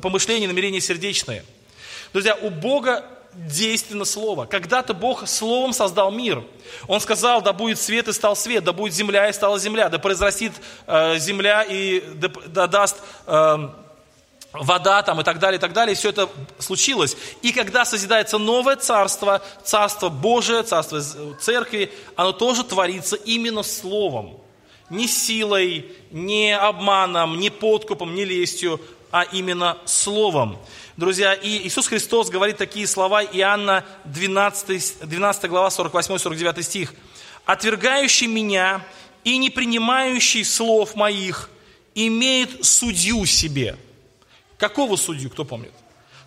[0.01, 1.45] помышления и намерения сердечные.
[2.11, 4.45] Друзья, у Бога действенно Слово.
[4.45, 6.43] Когда-то Бог Словом создал мир.
[6.89, 9.97] Он сказал, да будет свет и стал свет, да будет земля и стала земля, да
[9.97, 10.51] произрастит
[10.85, 12.97] э, земля и да, да даст...
[13.25, 13.69] Э,
[14.53, 17.15] вода там и так далее, и так далее, и все это случилось.
[17.41, 21.01] И когда созидается новое царство, царство Божие, царство
[21.39, 24.37] церкви, оно тоже творится именно словом.
[24.89, 28.81] Не силой, не обманом, не подкупом, не лестью,
[29.11, 30.57] а именно словом.
[30.97, 36.93] Друзья, и Иисус Христос говорит такие слова, Иоанна 12, 12 глава, 48-49 стих.
[37.45, 38.85] «Отвергающий меня
[39.23, 41.49] и не принимающий слов моих
[41.93, 43.77] имеет судью себе».
[44.59, 45.71] Какого судью, кто помнит?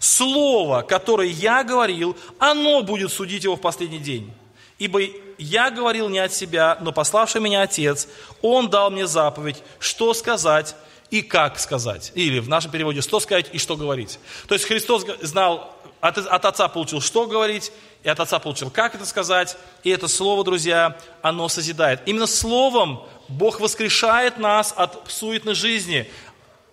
[0.01, 4.33] Слово, которое я говорил, оно будет судить его в последний день.
[4.79, 5.01] Ибо
[5.39, 8.09] я говорил не от себя, но пославший меня Отец,
[8.41, 10.75] Он дал мне заповедь, что сказать
[11.11, 12.11] и как сказать.
[12.15, 14.19] Или в нашем переводе, что сказать и что говорить.
[14.49, 17.71] То есть Христос знал, от, от Отца получил, что говорить,
[18.03, 19.57] и от Отца получил, как это сказать.
[19.85, 22.01] И это Слово, друзья, оно созидает.
[22.07, 26.11] Именно Словом Бог воскрешает нас от суетной жизни,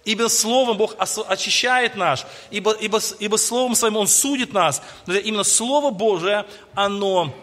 [0.06, 0.96] Ибо Словом Бог
[1.28, 4.82] очищает наш, ибо, ибо, ибо Словом Своим Он судит нас.
[5.06, 7.34] Именно Слово Божие, оно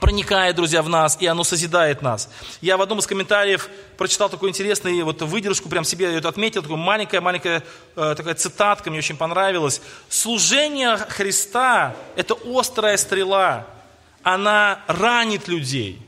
[0.00, 2.28] проникает, друзья, в нас, и оно созидает нас.
[2.60, 6.78] Я в одном из комментариев прочитал такую интересную вот выдержку, прям себе это отметил, такую
[6.78, 7.62] маленькая-маленькая
[7.96, 9.80] э, такая цитатка, мне очень понравилась.
[10.08, 13.66] Служение Христа– это острая стрела,
[14.22, 16.02] она ранит людей.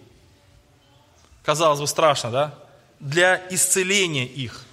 [1.44, 2.54] Казалось бы, страшно, да?
[2.98, 4.65] Для исцеления их.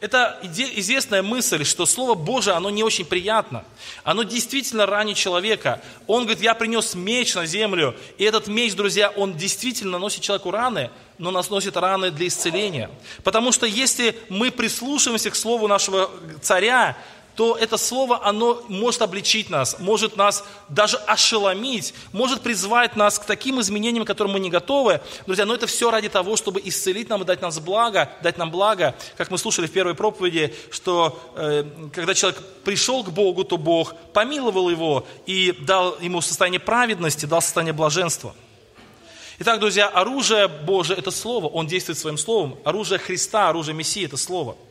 [0.00, 3.64] Это известная мысль, что Слово Божие, оно не очень приятно.
[4.04, 5.80] Оно действительно ранит человека.
[6.06, 10.52] Он говорит, я принес меч на землю, и этот меч, друзья, он действительно наносит человеку
[10.52, 12.90] раны, но нас носит раны для исцеления.
[13.24, 16.10] Потому что если мы прислушиваемся к Слову нашего
[16.42, 16.96] царя,
[17.38, 23.26] то это слово, оно может обличить нас, может нас даже ошеломить, может призвать нас к
[23.26, 25.00] таким изменениям, к которым мы не готовы.
[25.24, 28.50] Друзья, но это все ради того, чтобы исцелить нам и дать нам благо, дать нам
[28.50, 28.96] благо.
[29.16, 33.94] Как мы слушали в первой проповеди, что э, когда человек пришел к Богу, то Бог
[34.12, 38.34] помиловал его и дал ему состояние праведности, дал состояние блаженства.
[39.38, 42.58] Итак, друзья, оружие Божие– это Слово, Он действует своим Словом.
[42.64, 44.56] Оружие Христа, оружие Мессии– это Слово–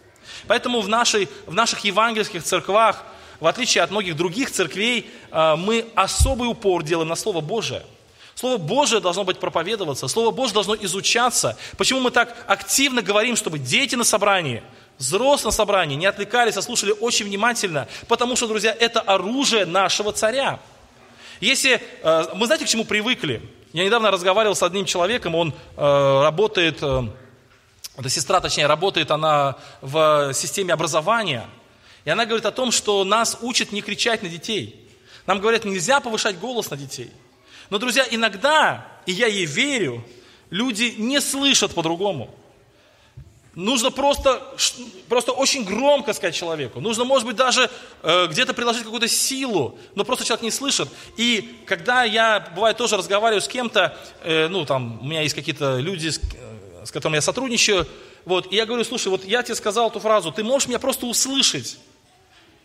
[0.47, 3.03] Поэтому в, нашей, в наших евангельских церквах,
[3.39, 7.83] в отличие от многих других церквей, а, мы особый упор делаем на Слово Божие.
[8.35, 11.57] Слово Божие должно быть проповедоваться, Слово Божие должно изучаться.
[11.75, 14.61] Почему мы так активно говорим, чтобы дети на собрании,
[14.99, 17.87] взрослые на собрании не отвлекались, а слушали очень внимательно?
[18.07, 20.59] Потому что, друзья, это оружие нашего царя.
[21.41, 23.41] Если, а, мы знаете, к чему привыкли?
[23.73, 26.81] Я недавно разговаривал с одним человеком, он а, работает
[27.97, 31.49] эта сестра, точнее, работает она в системе образования,
[32.05, 34.79] и она говорит о том, что нас учат не кричать на детей.
[35.25, 37.11] Нам говорят, нельзя повышать голос на детей.
[37.69, 40.05] Но, друзья, иногда, и я ей верю,
[40.51, 42.33] люди не слышат по-другому.
[43.55, 44.43] Нужно просто,
[45.09, 46.79] просто очень громко сказать человеку.
[46.79, 47.71] Нужно, может быть, даже
[48.03, 50.87] э, где-то приложить какую-то силу, но просто человек не слышит.
[51.17, 55.79] И когда я, бывает, тоже разговариваю с кем-то, э, ну, там, у меня есть какие-то
[55.79, 56.11] люди,
[56.87, 57.87] с, с которыми я сотрудничаю,
[58.23, 61.05] вот, и я говорю, слушай, вот я тебе сказал эту фразу, ты можешь меня просто
[61.05, 61.77] услышать.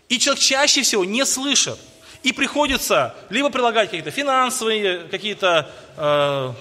[0.09, 1.79] И человек чаще всего не слышит.
[2.23, 6.53] И приходится либо прилагать какие-то финансовые, какие-то э,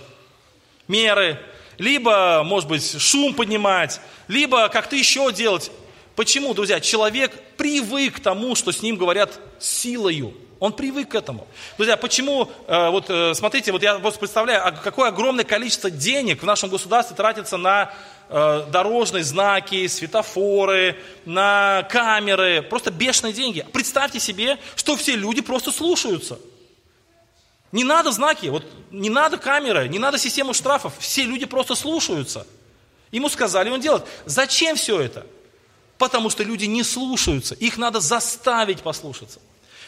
[0.88, 1.40] меры,
[1.78, 5.72] либо, может быть, шум поднимать, либо как-то еще делать.
[6.16, 6.80] Почему, друзья?
[6.80, 10.34] Человек привык к тому, что с ним говорят силою.
[10.62, 11.48] Он привык к этому.
[11.76, 16.44] Друзья, почему, э, вот э, смотрите, вот я просто представляю, а какое огромное количество денег
[16.44, 17.92] в нашем государстве тратится на
[18.30, 23.66] э, дорожные знаки, светофоры, на камеры, просто бешеные деньги.
[23.74, 26.40] Представьте себе, что все люди просто слушаются–
[27.72, 30.94] не надо знаки, вот не надо камеры, не надо систему штрафов.
[31.00, 32.46] Все люди просто слушаются.
[33.12, 34.04] Ему сказали, он делает.
[34.26, 35.26] Зачем все это?
[35.98, 37.56] Потому что люди не слушаются.
[37.56, 39.40] Их надо заставить послушаться.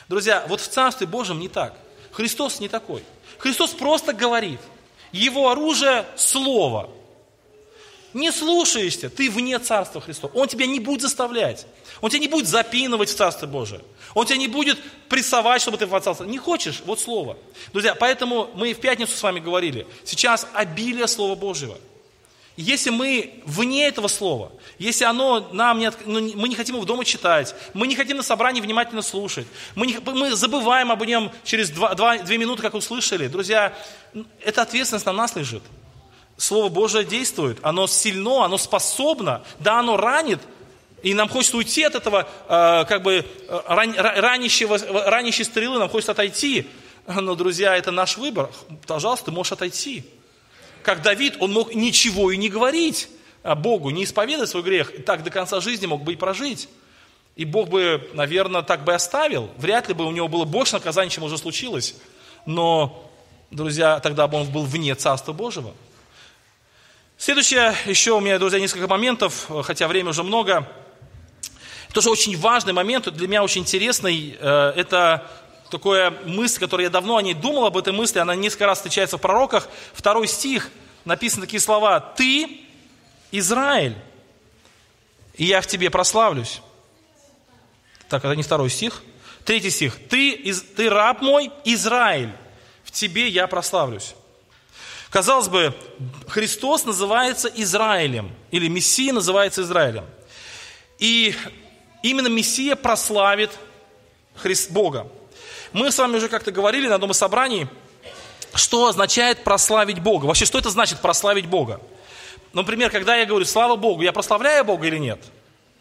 [0.10, 1.76] Друзья, вот в Царстве Божьем не так.
[2.12, 3.04] Христос не такой.
[3.38, 4.60] Христос просто говорит.
[5.12, 6.90] Его оружие– слово.
[8.14, 10.32] Не слушаешься, ты вне Царства Христова.
[10.34, 11.66] Он тебя не будет заставлять.
[12.02, 13.82] Он тебя не будет запинывать в Царство Божие.
[14.14, 14.78] Он тебя не будет
[15.10, 16.24] прессовать, чтобы ты ввадцался.
[16.24, 16.84] Не хочешь?
[16.86, 17.38] Вот слово.
[17.72, 19.88] Друзья, поэтому мы в пятницу с вами говорили.
[20.04, 21.78] Сейчас обилие Слова Божьего.
[22.56, 27.04] Если мы вне этого слова, если оно нам не, ну, мы не хотим его дома
[27.04, 31.72] читать, мы не хотим на собрании внимательно слушать, мы, не, мы забываем об нем через
[31.72, 33.76] два, два, две минуты, как услышали, друзья,
[34.40, 35.64] эта ответственность на нас лежит.
[36.38, 40.40] Слово Божие действует, оно сильно, оно способно, да, оно ранит,
[41.02, 44.78] и нам хочется уйти от этого, э, как бы, э, ран, ранящего,
[45.10, 46.68] ранящей стрелы, нам хочется отойти.
[47.08, 48.50] Но, друзья, это наш выбор.
[48.88, 50.06] Пожалуйста, ты можешь отойти.
[50.84, 53.10] Как Давид, он мог ничего и не говорить
[53.44, 54.94] Богу, не исповедать свой грех.
[54.94, 56.70] И так до конца жизни мог бы и прожить.
[57.36, 59.50] И Бог бы, наверное, так бы оставил.
[59.58, 61.96] Вряд ли бы у него было больше наказаний, чем уже случилось.
[62.46, 63.10] Но,
[63.50, 65.74] друзья, тогда бы он был вне Царства Божьего.
[67.18, 70.68] Следующее, еще у меня, друзья, несколько моментов, хотя время уже много.
[71.94, 75.30] Тоже очень важный момент, для меня очень интересный, э, это
[75.70, 79.18] такая мысль, которую я давно о ней думал, об этой мысли, она несколько раз встречается
[79.18, 79.68] в пророках.
[79.94, 80.70] Второй стих,
[81.06, 82.62] написаны такие слова, «Ты,
[83.32, 83.96] Израиль,
[85.36, 86.62] и я в тебе прославлюсь».
[88.10, 89.02] Так, это не второй стих.
[89.46, 92.34] Третий стих, «Ты, ты раб мой, Израиль,
[92.84, 94.16] в тебе я прославлюсь».
[95.10, 95.76] Казалось бы,
[96.28, 100.06] Христос называется Израилем, или Мессия называется Израилем.
[100.98, 101.36] И
[102.02, 103.52] именно Мессия прославит
[104.36, 105.08] Христ, Бога.
[105.74, 107.68] Мы с вами уже как-то говорили на одном из собраний,
[108.54, 110.28] что означает прославить Бога.
[110.28, 111.82] Вообще, что это значит прославить Бога?
[112.54, 115.20] Например, когда я говорю «Слава Богу», я прославляю Бога или нет?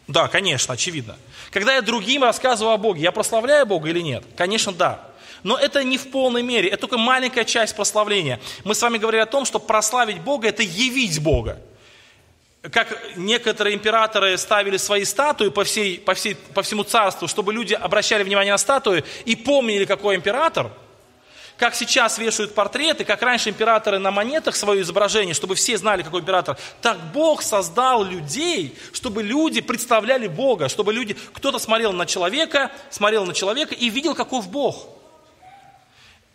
[0.07, 1.15] Да, конечно, очевидно.
[1.51, 4.23] Когда я другим рассказываю о Боге, я прославляю Бога или нет?
[4.35, 5.07] Конечно, да.
[5.43, 8.39] Но это не в полной мере, это только маленькая часть прославления.
[8.63, 11.59] Мы с вами говорили о том, что прославить Бога– это явить Бога
[12.71, 17.73] как некоторые императоры ставили свои статуи по, всей, по, всей, по всему царству, чтобы люди
[17.73, 20.71] обращали внимание на статуи и помнили, какой император,
[21.57, 26.21] как сейчас вешают портреты, как раньше императоры на монетах свое изображение, чтобы все знали, какой
[26.21, 32.71] император, так Бог создал людей, чтобы люди представляли Бога, чтобы люди, кто-то смотрел на человека,
[32.89, 34.87] смотрел на человека и видел, каков Бог–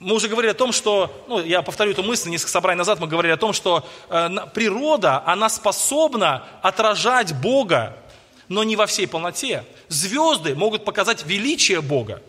[0.01, 3.09] мы уже говорили о том, что, ну, я повторю эту мысль, несколько собраний назад мы
[3.09, 7.97] говорили о том, что э, природа, она способна отражать Бога,
[8.49, 9.65] но не во всей полноте.
[9.89, 12.23] Звезды могут показать величие Бога.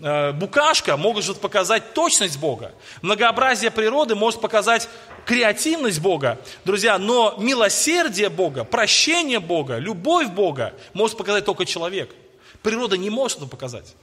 [0.00, 2.72] Э, букашка может показать точность Бога.
[3.02, 4.88] Многообразие природы может показать
[5.26, 6.40] креативность Бога.
[6.64, 12.12] Друзья, но милосердие Бога, прощение Бога, любовь Бога может показать только человек.
[12.62, 13.94] Природа не может это показать.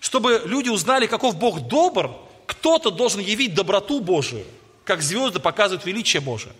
[0.00, 2.12] Чтобы люди узнали, каков Бог добр,
[2.46, 4.44] кто-то должен явить доброту Божию,
[4.84, 6.52] как звезды показывают величие Божие.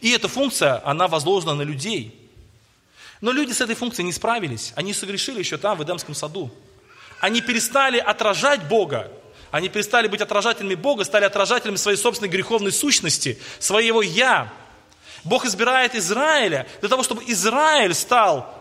[0.00, 2.18] И эта функция, она возложена на людей.
[3.20, 4.72] Но люди с этой функцией не справились.
[4.76, 6.50] Они согрешили еще там, в Эдемском саду.
[7.20, 9.10] Они перестали отражать Бога.
[9.50, 14.52] Они перестали быть отражателями Бога, стали отражателями своей собственной греховной сущности, своего «я».
[15.22, 18.52] Бог избирает Израиля для того, чтобы Израиль стал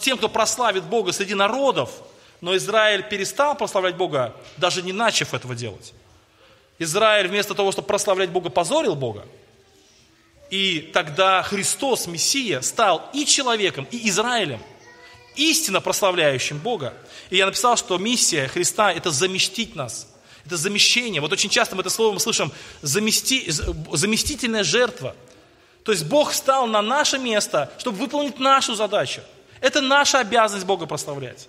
[0.00, 1.90] тем, кто прославит Бога среди народов–
[2.44, 5.94] но Израиль перестал прославлять Бога, даже не начав этого делать.
[6.78, 9.26] Израиль вместо того, чтобы прославлять Бога, позорил Бога.
[10.50, 14.60] И тогда Христос, Мессия, стал и человеком, и Израилем.
[15.36, 16.92] истинно прославляющим Бога.
[17.30, 20.06] И я написал, что миссия Христа– это заместить нас.
[20.44, 21.22] Это замещение.
[21.22, 23.50] Вот очень часто мы это слово мы слышим замести,
[23.92, 25.16] заместительная жертва.
[25.82, 29.22] То есть Бог встал на наше место, чтобы выполнить нашу задачу.
[29.62, 31.48] Это наша обязанность Бога прославлять.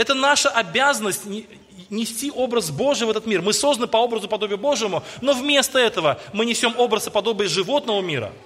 [0.00, 1.22] Это наша обязанность
[1.90, 3.42] нести образ Божий в этот мир.
[3.42, 8.00] Мы созданы по образу подобию Божьему, но вместо этого мы несем образ и подобие животного
[8.00, 8.32] мира–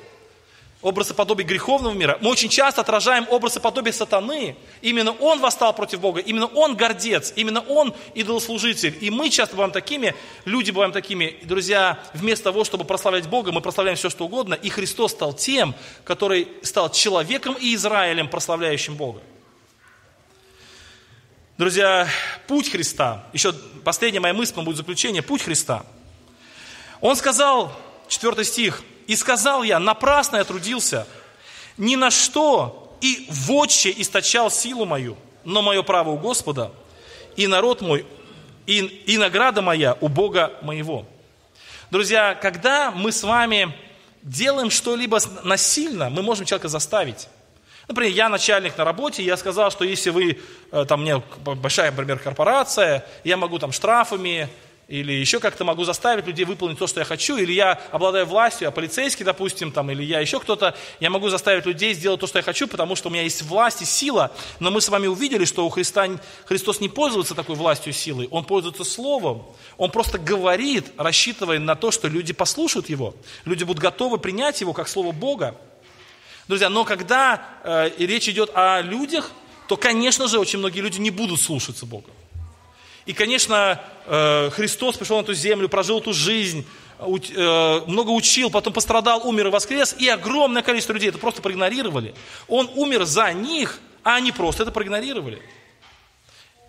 [0.84, 4.54] образ и подобие греховного мира, мы очень часто отражаем образ и подобие сатаны.
[4.82, 8.96] Именно он восстал против Бога, именно он гордец, именно он идолослужитель.
[9.00, 11.38] И мы часто бываем такими, люди бываем такими.
[11.44, 14.54] Друзья, вместо того, чтобы прославлять Бога, мы прославляем все, что угодно.
[14.54, 15.74] И Христос стал тем,
[16.04, 19.20] который стал человеком и Израилем, прославляющим Бога.
[21.56, 22.08] Друзья,
[22.48, 23.52] путь Христа, еще
[23.84, 25.86] последняя моя мысль будет заключение, путь Христа.
[27.00, 27.72] Он сказал,
[28.08, 31.06] 4 стих, и сказал я, напрасно я трудился,
[31.76, 36.72] ни на что и в отче источал силу мою, но мое право у Господа,
[37.36, 38.04] и народ мой,
[38.66, 41.06] и, и награда моя у Бога моего.
[41.88, 43.72] Друзья, когда мы с вами
[44.22, 47.28] делаем что-либо насильно, мы можем человека заставить.
[47.88, 50.38] Например, я начальник на работе, я сказал, что если вы,
[50.72, 54.48] э, там, мне большая, например, корпорация, я могу там штрафами,
[54.88, 58.68] или еще как-то могу заставить людей выполнить то, что я хочу, или я обладаю властью,
[58.68, 62.38] а полицейский, допустим, там, или я еще кто-то, я могу заставить людей сделать то, что
[62.38, 64.30] я хочу, потому что у меня есть власть и сила,
[64.60, 66.06] но мы с вами увидели, что у Христа,
[66.44, 69.46] Христос не пользуется такой властью и силой, Он пользуется Словом,
[69.78, 73.14] Он просто говорит, рассчитывая на то, что люди послушают Его,
[73.46, 75.56] люди будут готовы принять Его как Слово Бога.
[76.46, 79.30] Друзья, но когда э, речь идет о людях,
[79.66, 82.10] то, конечно же, очень многие люди не будут слушаться Бога.
[83.06, 86.66] И, конечно, э, Христос пришел на эту землю, прожил эту жизнь,
[86.98, 92.14] э, много учил, потом пострадал, умер и воскрес, и огромное количество людей это просто проигнорировали.
[92.46, 95.40] Он умер за них, а они просто это проигнорировали.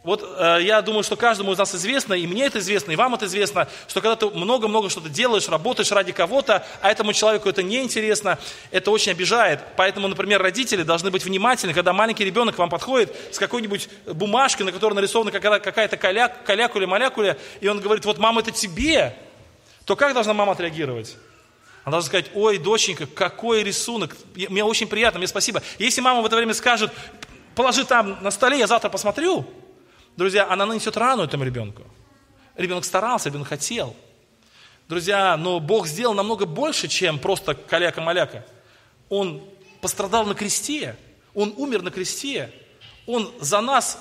[0.06, 3.16] Вот э, я думаю, что каждому из нас известно, и мне это известно, и вам
[3.16, 7.64] это известно, что когда ты много-много что-то делаешь, работаешь ради кого-то, а этому человеку это
[7.64, 8.38] неинтересно,
[8.70, 9.62] это очень обижает.
[9.76, 14.68] Поэтому, например, родители должны быть внимательны, когда маленький ребенок к вам подходит с какой-нибудь бумажкой,
[14.68, 19.18] на которой нарисована какая-то каляк, калякуля, молекуля, и он говорит, вот мама, это тебе,
[19.86, 21.18] то как должна мама отреагировать?
[21.84, 25.64] Она должна сказать, ой, доченька, какой рисунок, мне очень приятно, мне спасибо.
[25.80, 26.91] Если мама в это время скажет,
[27.56, 29.47] положи там на столе, я завтра посмотрю,
[30.18, 31.84] Друзья, она нанесет рану этому ребенку.
[32.55, 33.95] Ребенок старался, ребенок хотел.
[34.88, 38.45] Друзья, но Бог сделал намного больше, чем просто каляка-маляка.
[39.09, 39.43] Он
[39.82, 40.95] пострадал на кресте,
[41.34, 42.51] Он умер на кресте,
[43.05, 43.99] Он за нас,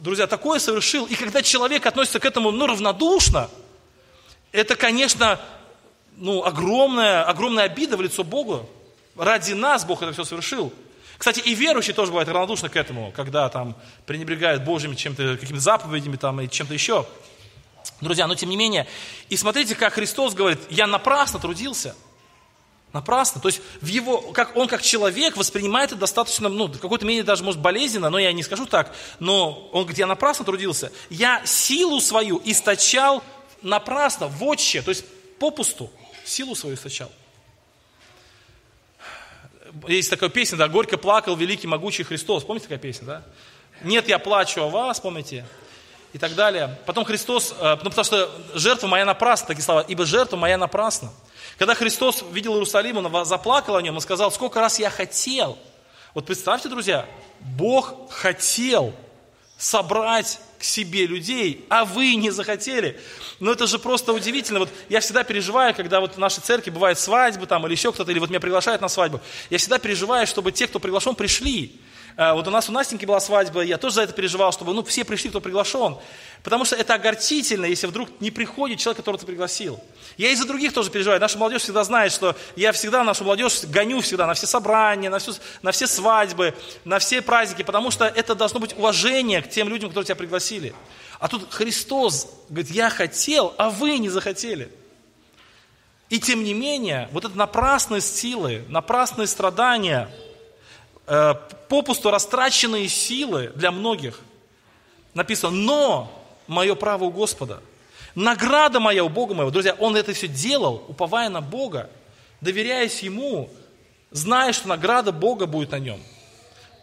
[0.00, 1.06] друзья, такое совершил.
[1.06, 3.48] И когда человек относится к этому ну, равнодушно,
[4.52, 5.40] это, конечно,
[6.16, 8.68] ну, огромная, огромная обида в лицо Богу.
[9.16, 10.72] Ради нас Бог это все совершил.
[11.18, 16.16] Кстати, и верующие тоже бывают равнодушны к этому, когда там пренебрегают Божьими чем-то, какими-то заповедями
[16.16, 17.06] там и чем-то еще.
[18.00, 18.86] Друзья, но тем не менее,
[19.28, 21.94] и смотрите, как Христос говорит, я напрасно трудился.
[22.92, 23.40] Напрасно.
[23.40, 27.24] То есть в его, как, он как человек воспринимает это достаточно, ну, в какой-то мере
[27.24, 28.94] даже, может, болезненно, но я не скажу так.
[29.18, 30.92] Но он говорит, я напрасно трудился.
[31.10, 33.24] Я силу свою источал
[33.62, 35.04] напрасно, в отче, то есть
[35.40, 35.90] попусту.
[36.24, 37.10] Силу свою источал
[39.88, 42.44] есть такая песня, да, «Горько плакал великий могучий Христос».
[42.44, 43.22] Помните такая песня, да?
[43.82, 45.44] «Нет, я плачу о вас», помните?
[46.12, 46.78] И так далее.
[46.86, 51.10] Потом Христос, э, ну, потому что жертва моя напрасна, такие слова, ибо жертва моя напрасна.
[51.58, 55.58] Когда Христос видел Иерусалим, он заплакал о нем и сказал, сколько раз я хотел.
[56.14, 57.06] Вот представьте, друзья,
[57.40, 58.94] Бог хотел
[59.58, 62.98] собрать себе людей, а вы не захотели.
[63.40, 64.60] Ну это же просто удивительно.
[64.60, 68.10] Вот я всегда переживаю, когда вот в нашей церкви бывают свадьбы там или еще кто-то,
[68.10, 69.20] или вот меня приглашают на свадьбу.
[69.50, 71.72] Я всегда переживаю, чтобы те, кто приглашен, пришли.
[72.16, 74.84] А, вот у нас у Настеньки была свадьба, я тоже за это переживал, чтобы ну,
[74.84, 75.96] все пришли, кто приглашен.
[76.44, 79.80] Потому что это огорчительно, если вдруг не приходит человек, которого ты пригласил.
[80.16, 81.20] Я и за других тоже переживаю.
[81.20, 85.18] Наша молодежь всегда знает, что я всегда нашу молодежь гоню всегда на все собрания, на,
[85.18, 86.54] всю, на все свадьбы,
[86.84, 90.72] на все праздники, потому что это должно быть уважение к тем людям, которые тебя пригласили.
[91.18, 94.70] А тут Христос говорит, я хотел, а вы не захотели.
[96.10, 100.08] И тем не менее, вот это напрасность силы, напрасные страдания–
[101.06, 101.34] э,
[101.68, 104.20] попусту растраченные силы для многих.
[105.14, 107.60] Написано, но мое право у Господа.
[108.14, 109.50] Награда моя у Бога моего.
[109.50, 111.90] Друзья, он это все делал, уповая на Бога,
[112.40, 113.50] доверяясь Ему,
[114.10, 116.00] зная, что награда Бога будет на нем.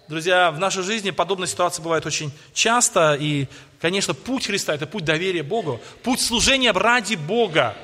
[0.09, 3.47] Друзья, в нашей жизни подобная ситуация бывает очень часто, и,
[3.79, 7.77] конечно, путь Христа– это путь доверия Богу, путь служения ради Бога,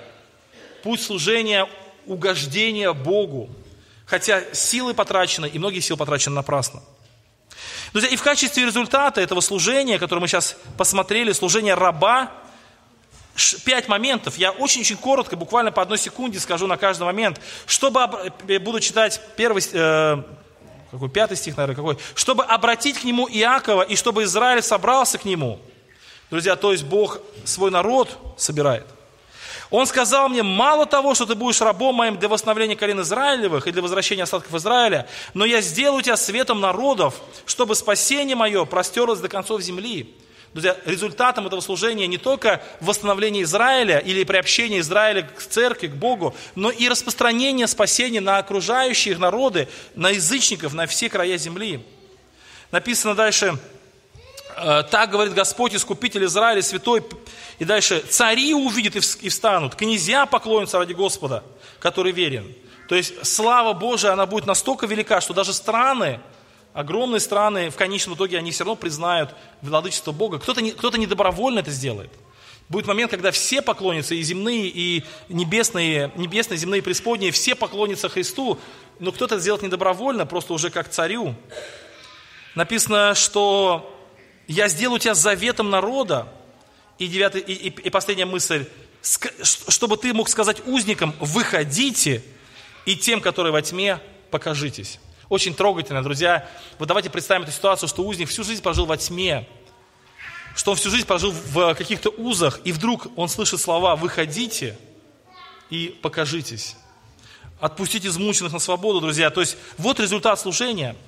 [0.84, 1.70] путь служения
[2.06, 3.50] угождения Богу
[4.08, 6.82] хотя силы потрачены, и многие силы потрачены напрасно.
[7.92, 12.32] Друзья, и в качестве результата этого служения, которое мы сейчас посмотрели, служение раба,
[13.64, 14.38] пять моментов.
[14.38, 17.40] Я очень-очень коротко, буквально по одной секунде скажу на каждый момент.
[17.66, 18.32] Чтобы,
[18.62, 20.24] буду читать первый, э,
[20.92, 21.98] какой, пятый стих, наверное, какой.
[22.16, 25.60] Чтобы обратить к нему Иакова, и чтобы Израиль собрался к нему.
[26.30, 28.86] Друзья, то есть Бог свой народ собирает.
[29.70, 33.72] Он сказал мне, мало того, что ты будешь рабом моим для восстановления колен Израилевых и
[33.72, 37.16] для возвращения остатков Израиля, но я сделаю тебя светом народов,
[37.46, 40.16] чтобы спасение мое простерлось до концов земли.
[40.54, 46.34] Друзья, результатом этого служения не только восстановление Израиля или приобщение Израиля к церкви, к Богу,
[46.56, 51.82] но и распространение спасения на окружающие народы, на язычников, на все края земли.
[52.72, 53.77] Написано дальше, «Э,
[54.58, 57.04] так говорит Господь, Искупитель Израиля, Святой.
[57.60, 61.44] И дальше, цари увидят и встанут, князья поклонятся ради Господа,
[61.80, 62.54] который верен.
[62.90, 66.20] То есть слава Божия, она будет настолько велика, что даже страны,
[66.74, 69.32] огромные страны, в конечном итоге они все равно признают
[69.62, 70.40] владычество Бога.
[70.40, 72.12] Кто-то не, кто недобровольно это сделает.
[72.70, 78.60] Будет момент, когда все поклонятся, и земные, и небесные, небесные, земные, преисподние, все поклонятся Христу,
[79.00, 81.36] но кто-то это сделает недобровольно, просто уже как царю.
[82.56, 83.97] Написано, что
[84.48, 86.28] я сделаю тебя заветом народа.
[86.98, 88.66] И, девятый, и, и, последняя мысль,
[89.44, 92.24] чтобы ты мог сказать узникам, выходите,
[92.86, 94.00] и тем, которые во тьме,
[94.32, 95.00] покажитесь.
[95.30, 96.50] Очень трогательно, друзья.
[96.80, 99.48] Вот давайте представим эту ситуацию, что узник всю жизнь прожил во тьме,
[100.56, 104.78] что он всю жизнь прожил в каких-то узах, и вдруг он слышит слова «выходите
[105.70, 106.78] и покажитесь».
[107.60, 109.30] Отпустить измученных на свободу, друзья.
[109.32, 110.96] То есть вот результат служения–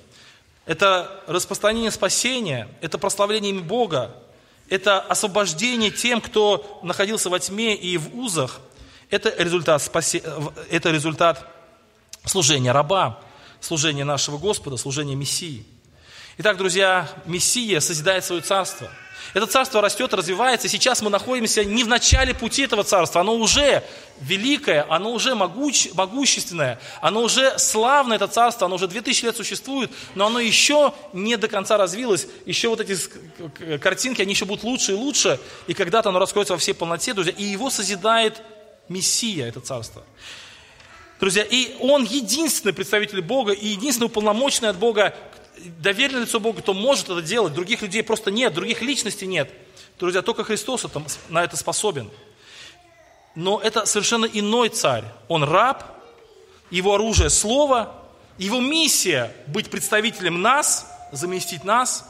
[0.66, 4.16] это распространение спасения, это прославление имя Бога,
[4.68, 8.60] это освобождение тем, кто находился во тьме и в узах.
[9.10, 10.22] Это результат, спасе...
[10.70, 11.44] это результат
[12.24, 13.20] служения раба,
[13.60, 15.66] служения нашего Господа, служения Мессии.
[16.38, 18.90] Итак, друзья, Мессия созидает свое царство–
[19.34, 20.68] это царство растет, развивается.
[20.68, 23.20] Сейчас мы находимся не в начале пути этого царства.
[23.20, 23.82] Оно уже
[24.20, 29.90] великое, оно уже могуч, могущественное, оно уже славное, это царство, оно уже 2000 лет существует,
[30.14, 32.26] но оно еще не до конца развилось.
[32.46, 32.96] Еще вот эти
[33.78, 37.32] картинки, они еще будут лучше и лучше, и когда-то оно раскроется во всей полноте, друзья,
[37.36, 38.42] и его созидает
[38.88, 40.04] Мессия, это царство.
[41.20, 45.14] Друзья, и он единственный представитель Бога и единственный уполномоченный от Бога,
[45.78, 47.54] доверенное лицо Богу, то может это делать.
[47.54, 49.50] Других людей просто нет, других личностей нет.
[49.98, 52.10] Друзья, только Христос это, на это способен.
[53.34, 55.04] Но это совершенно иной царь.
[55.28, 55.84] Он раб,
[56.70, 57.94] его оружие– слово,
[58.38, 62.08] его миссия– быть представителем нас, заместить нас.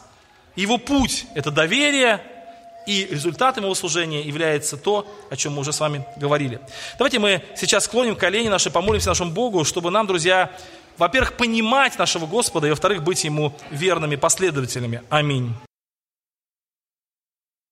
[0.56, 2.24] Его путь– это доверие,
[2.86, 6.60] и результатом его служения является то, о чем мы уже с вами говорили.
[6.98, 10.50] Давайте мы сейчас склоним колени наши, помолимся нашему Богу, чтобы нам, друзья,
[11.00, 15.02] во-первых, понимать нашего Господа, и во-вторых, быть Ему верными последователями.
[15.08, 15.54] Аминь.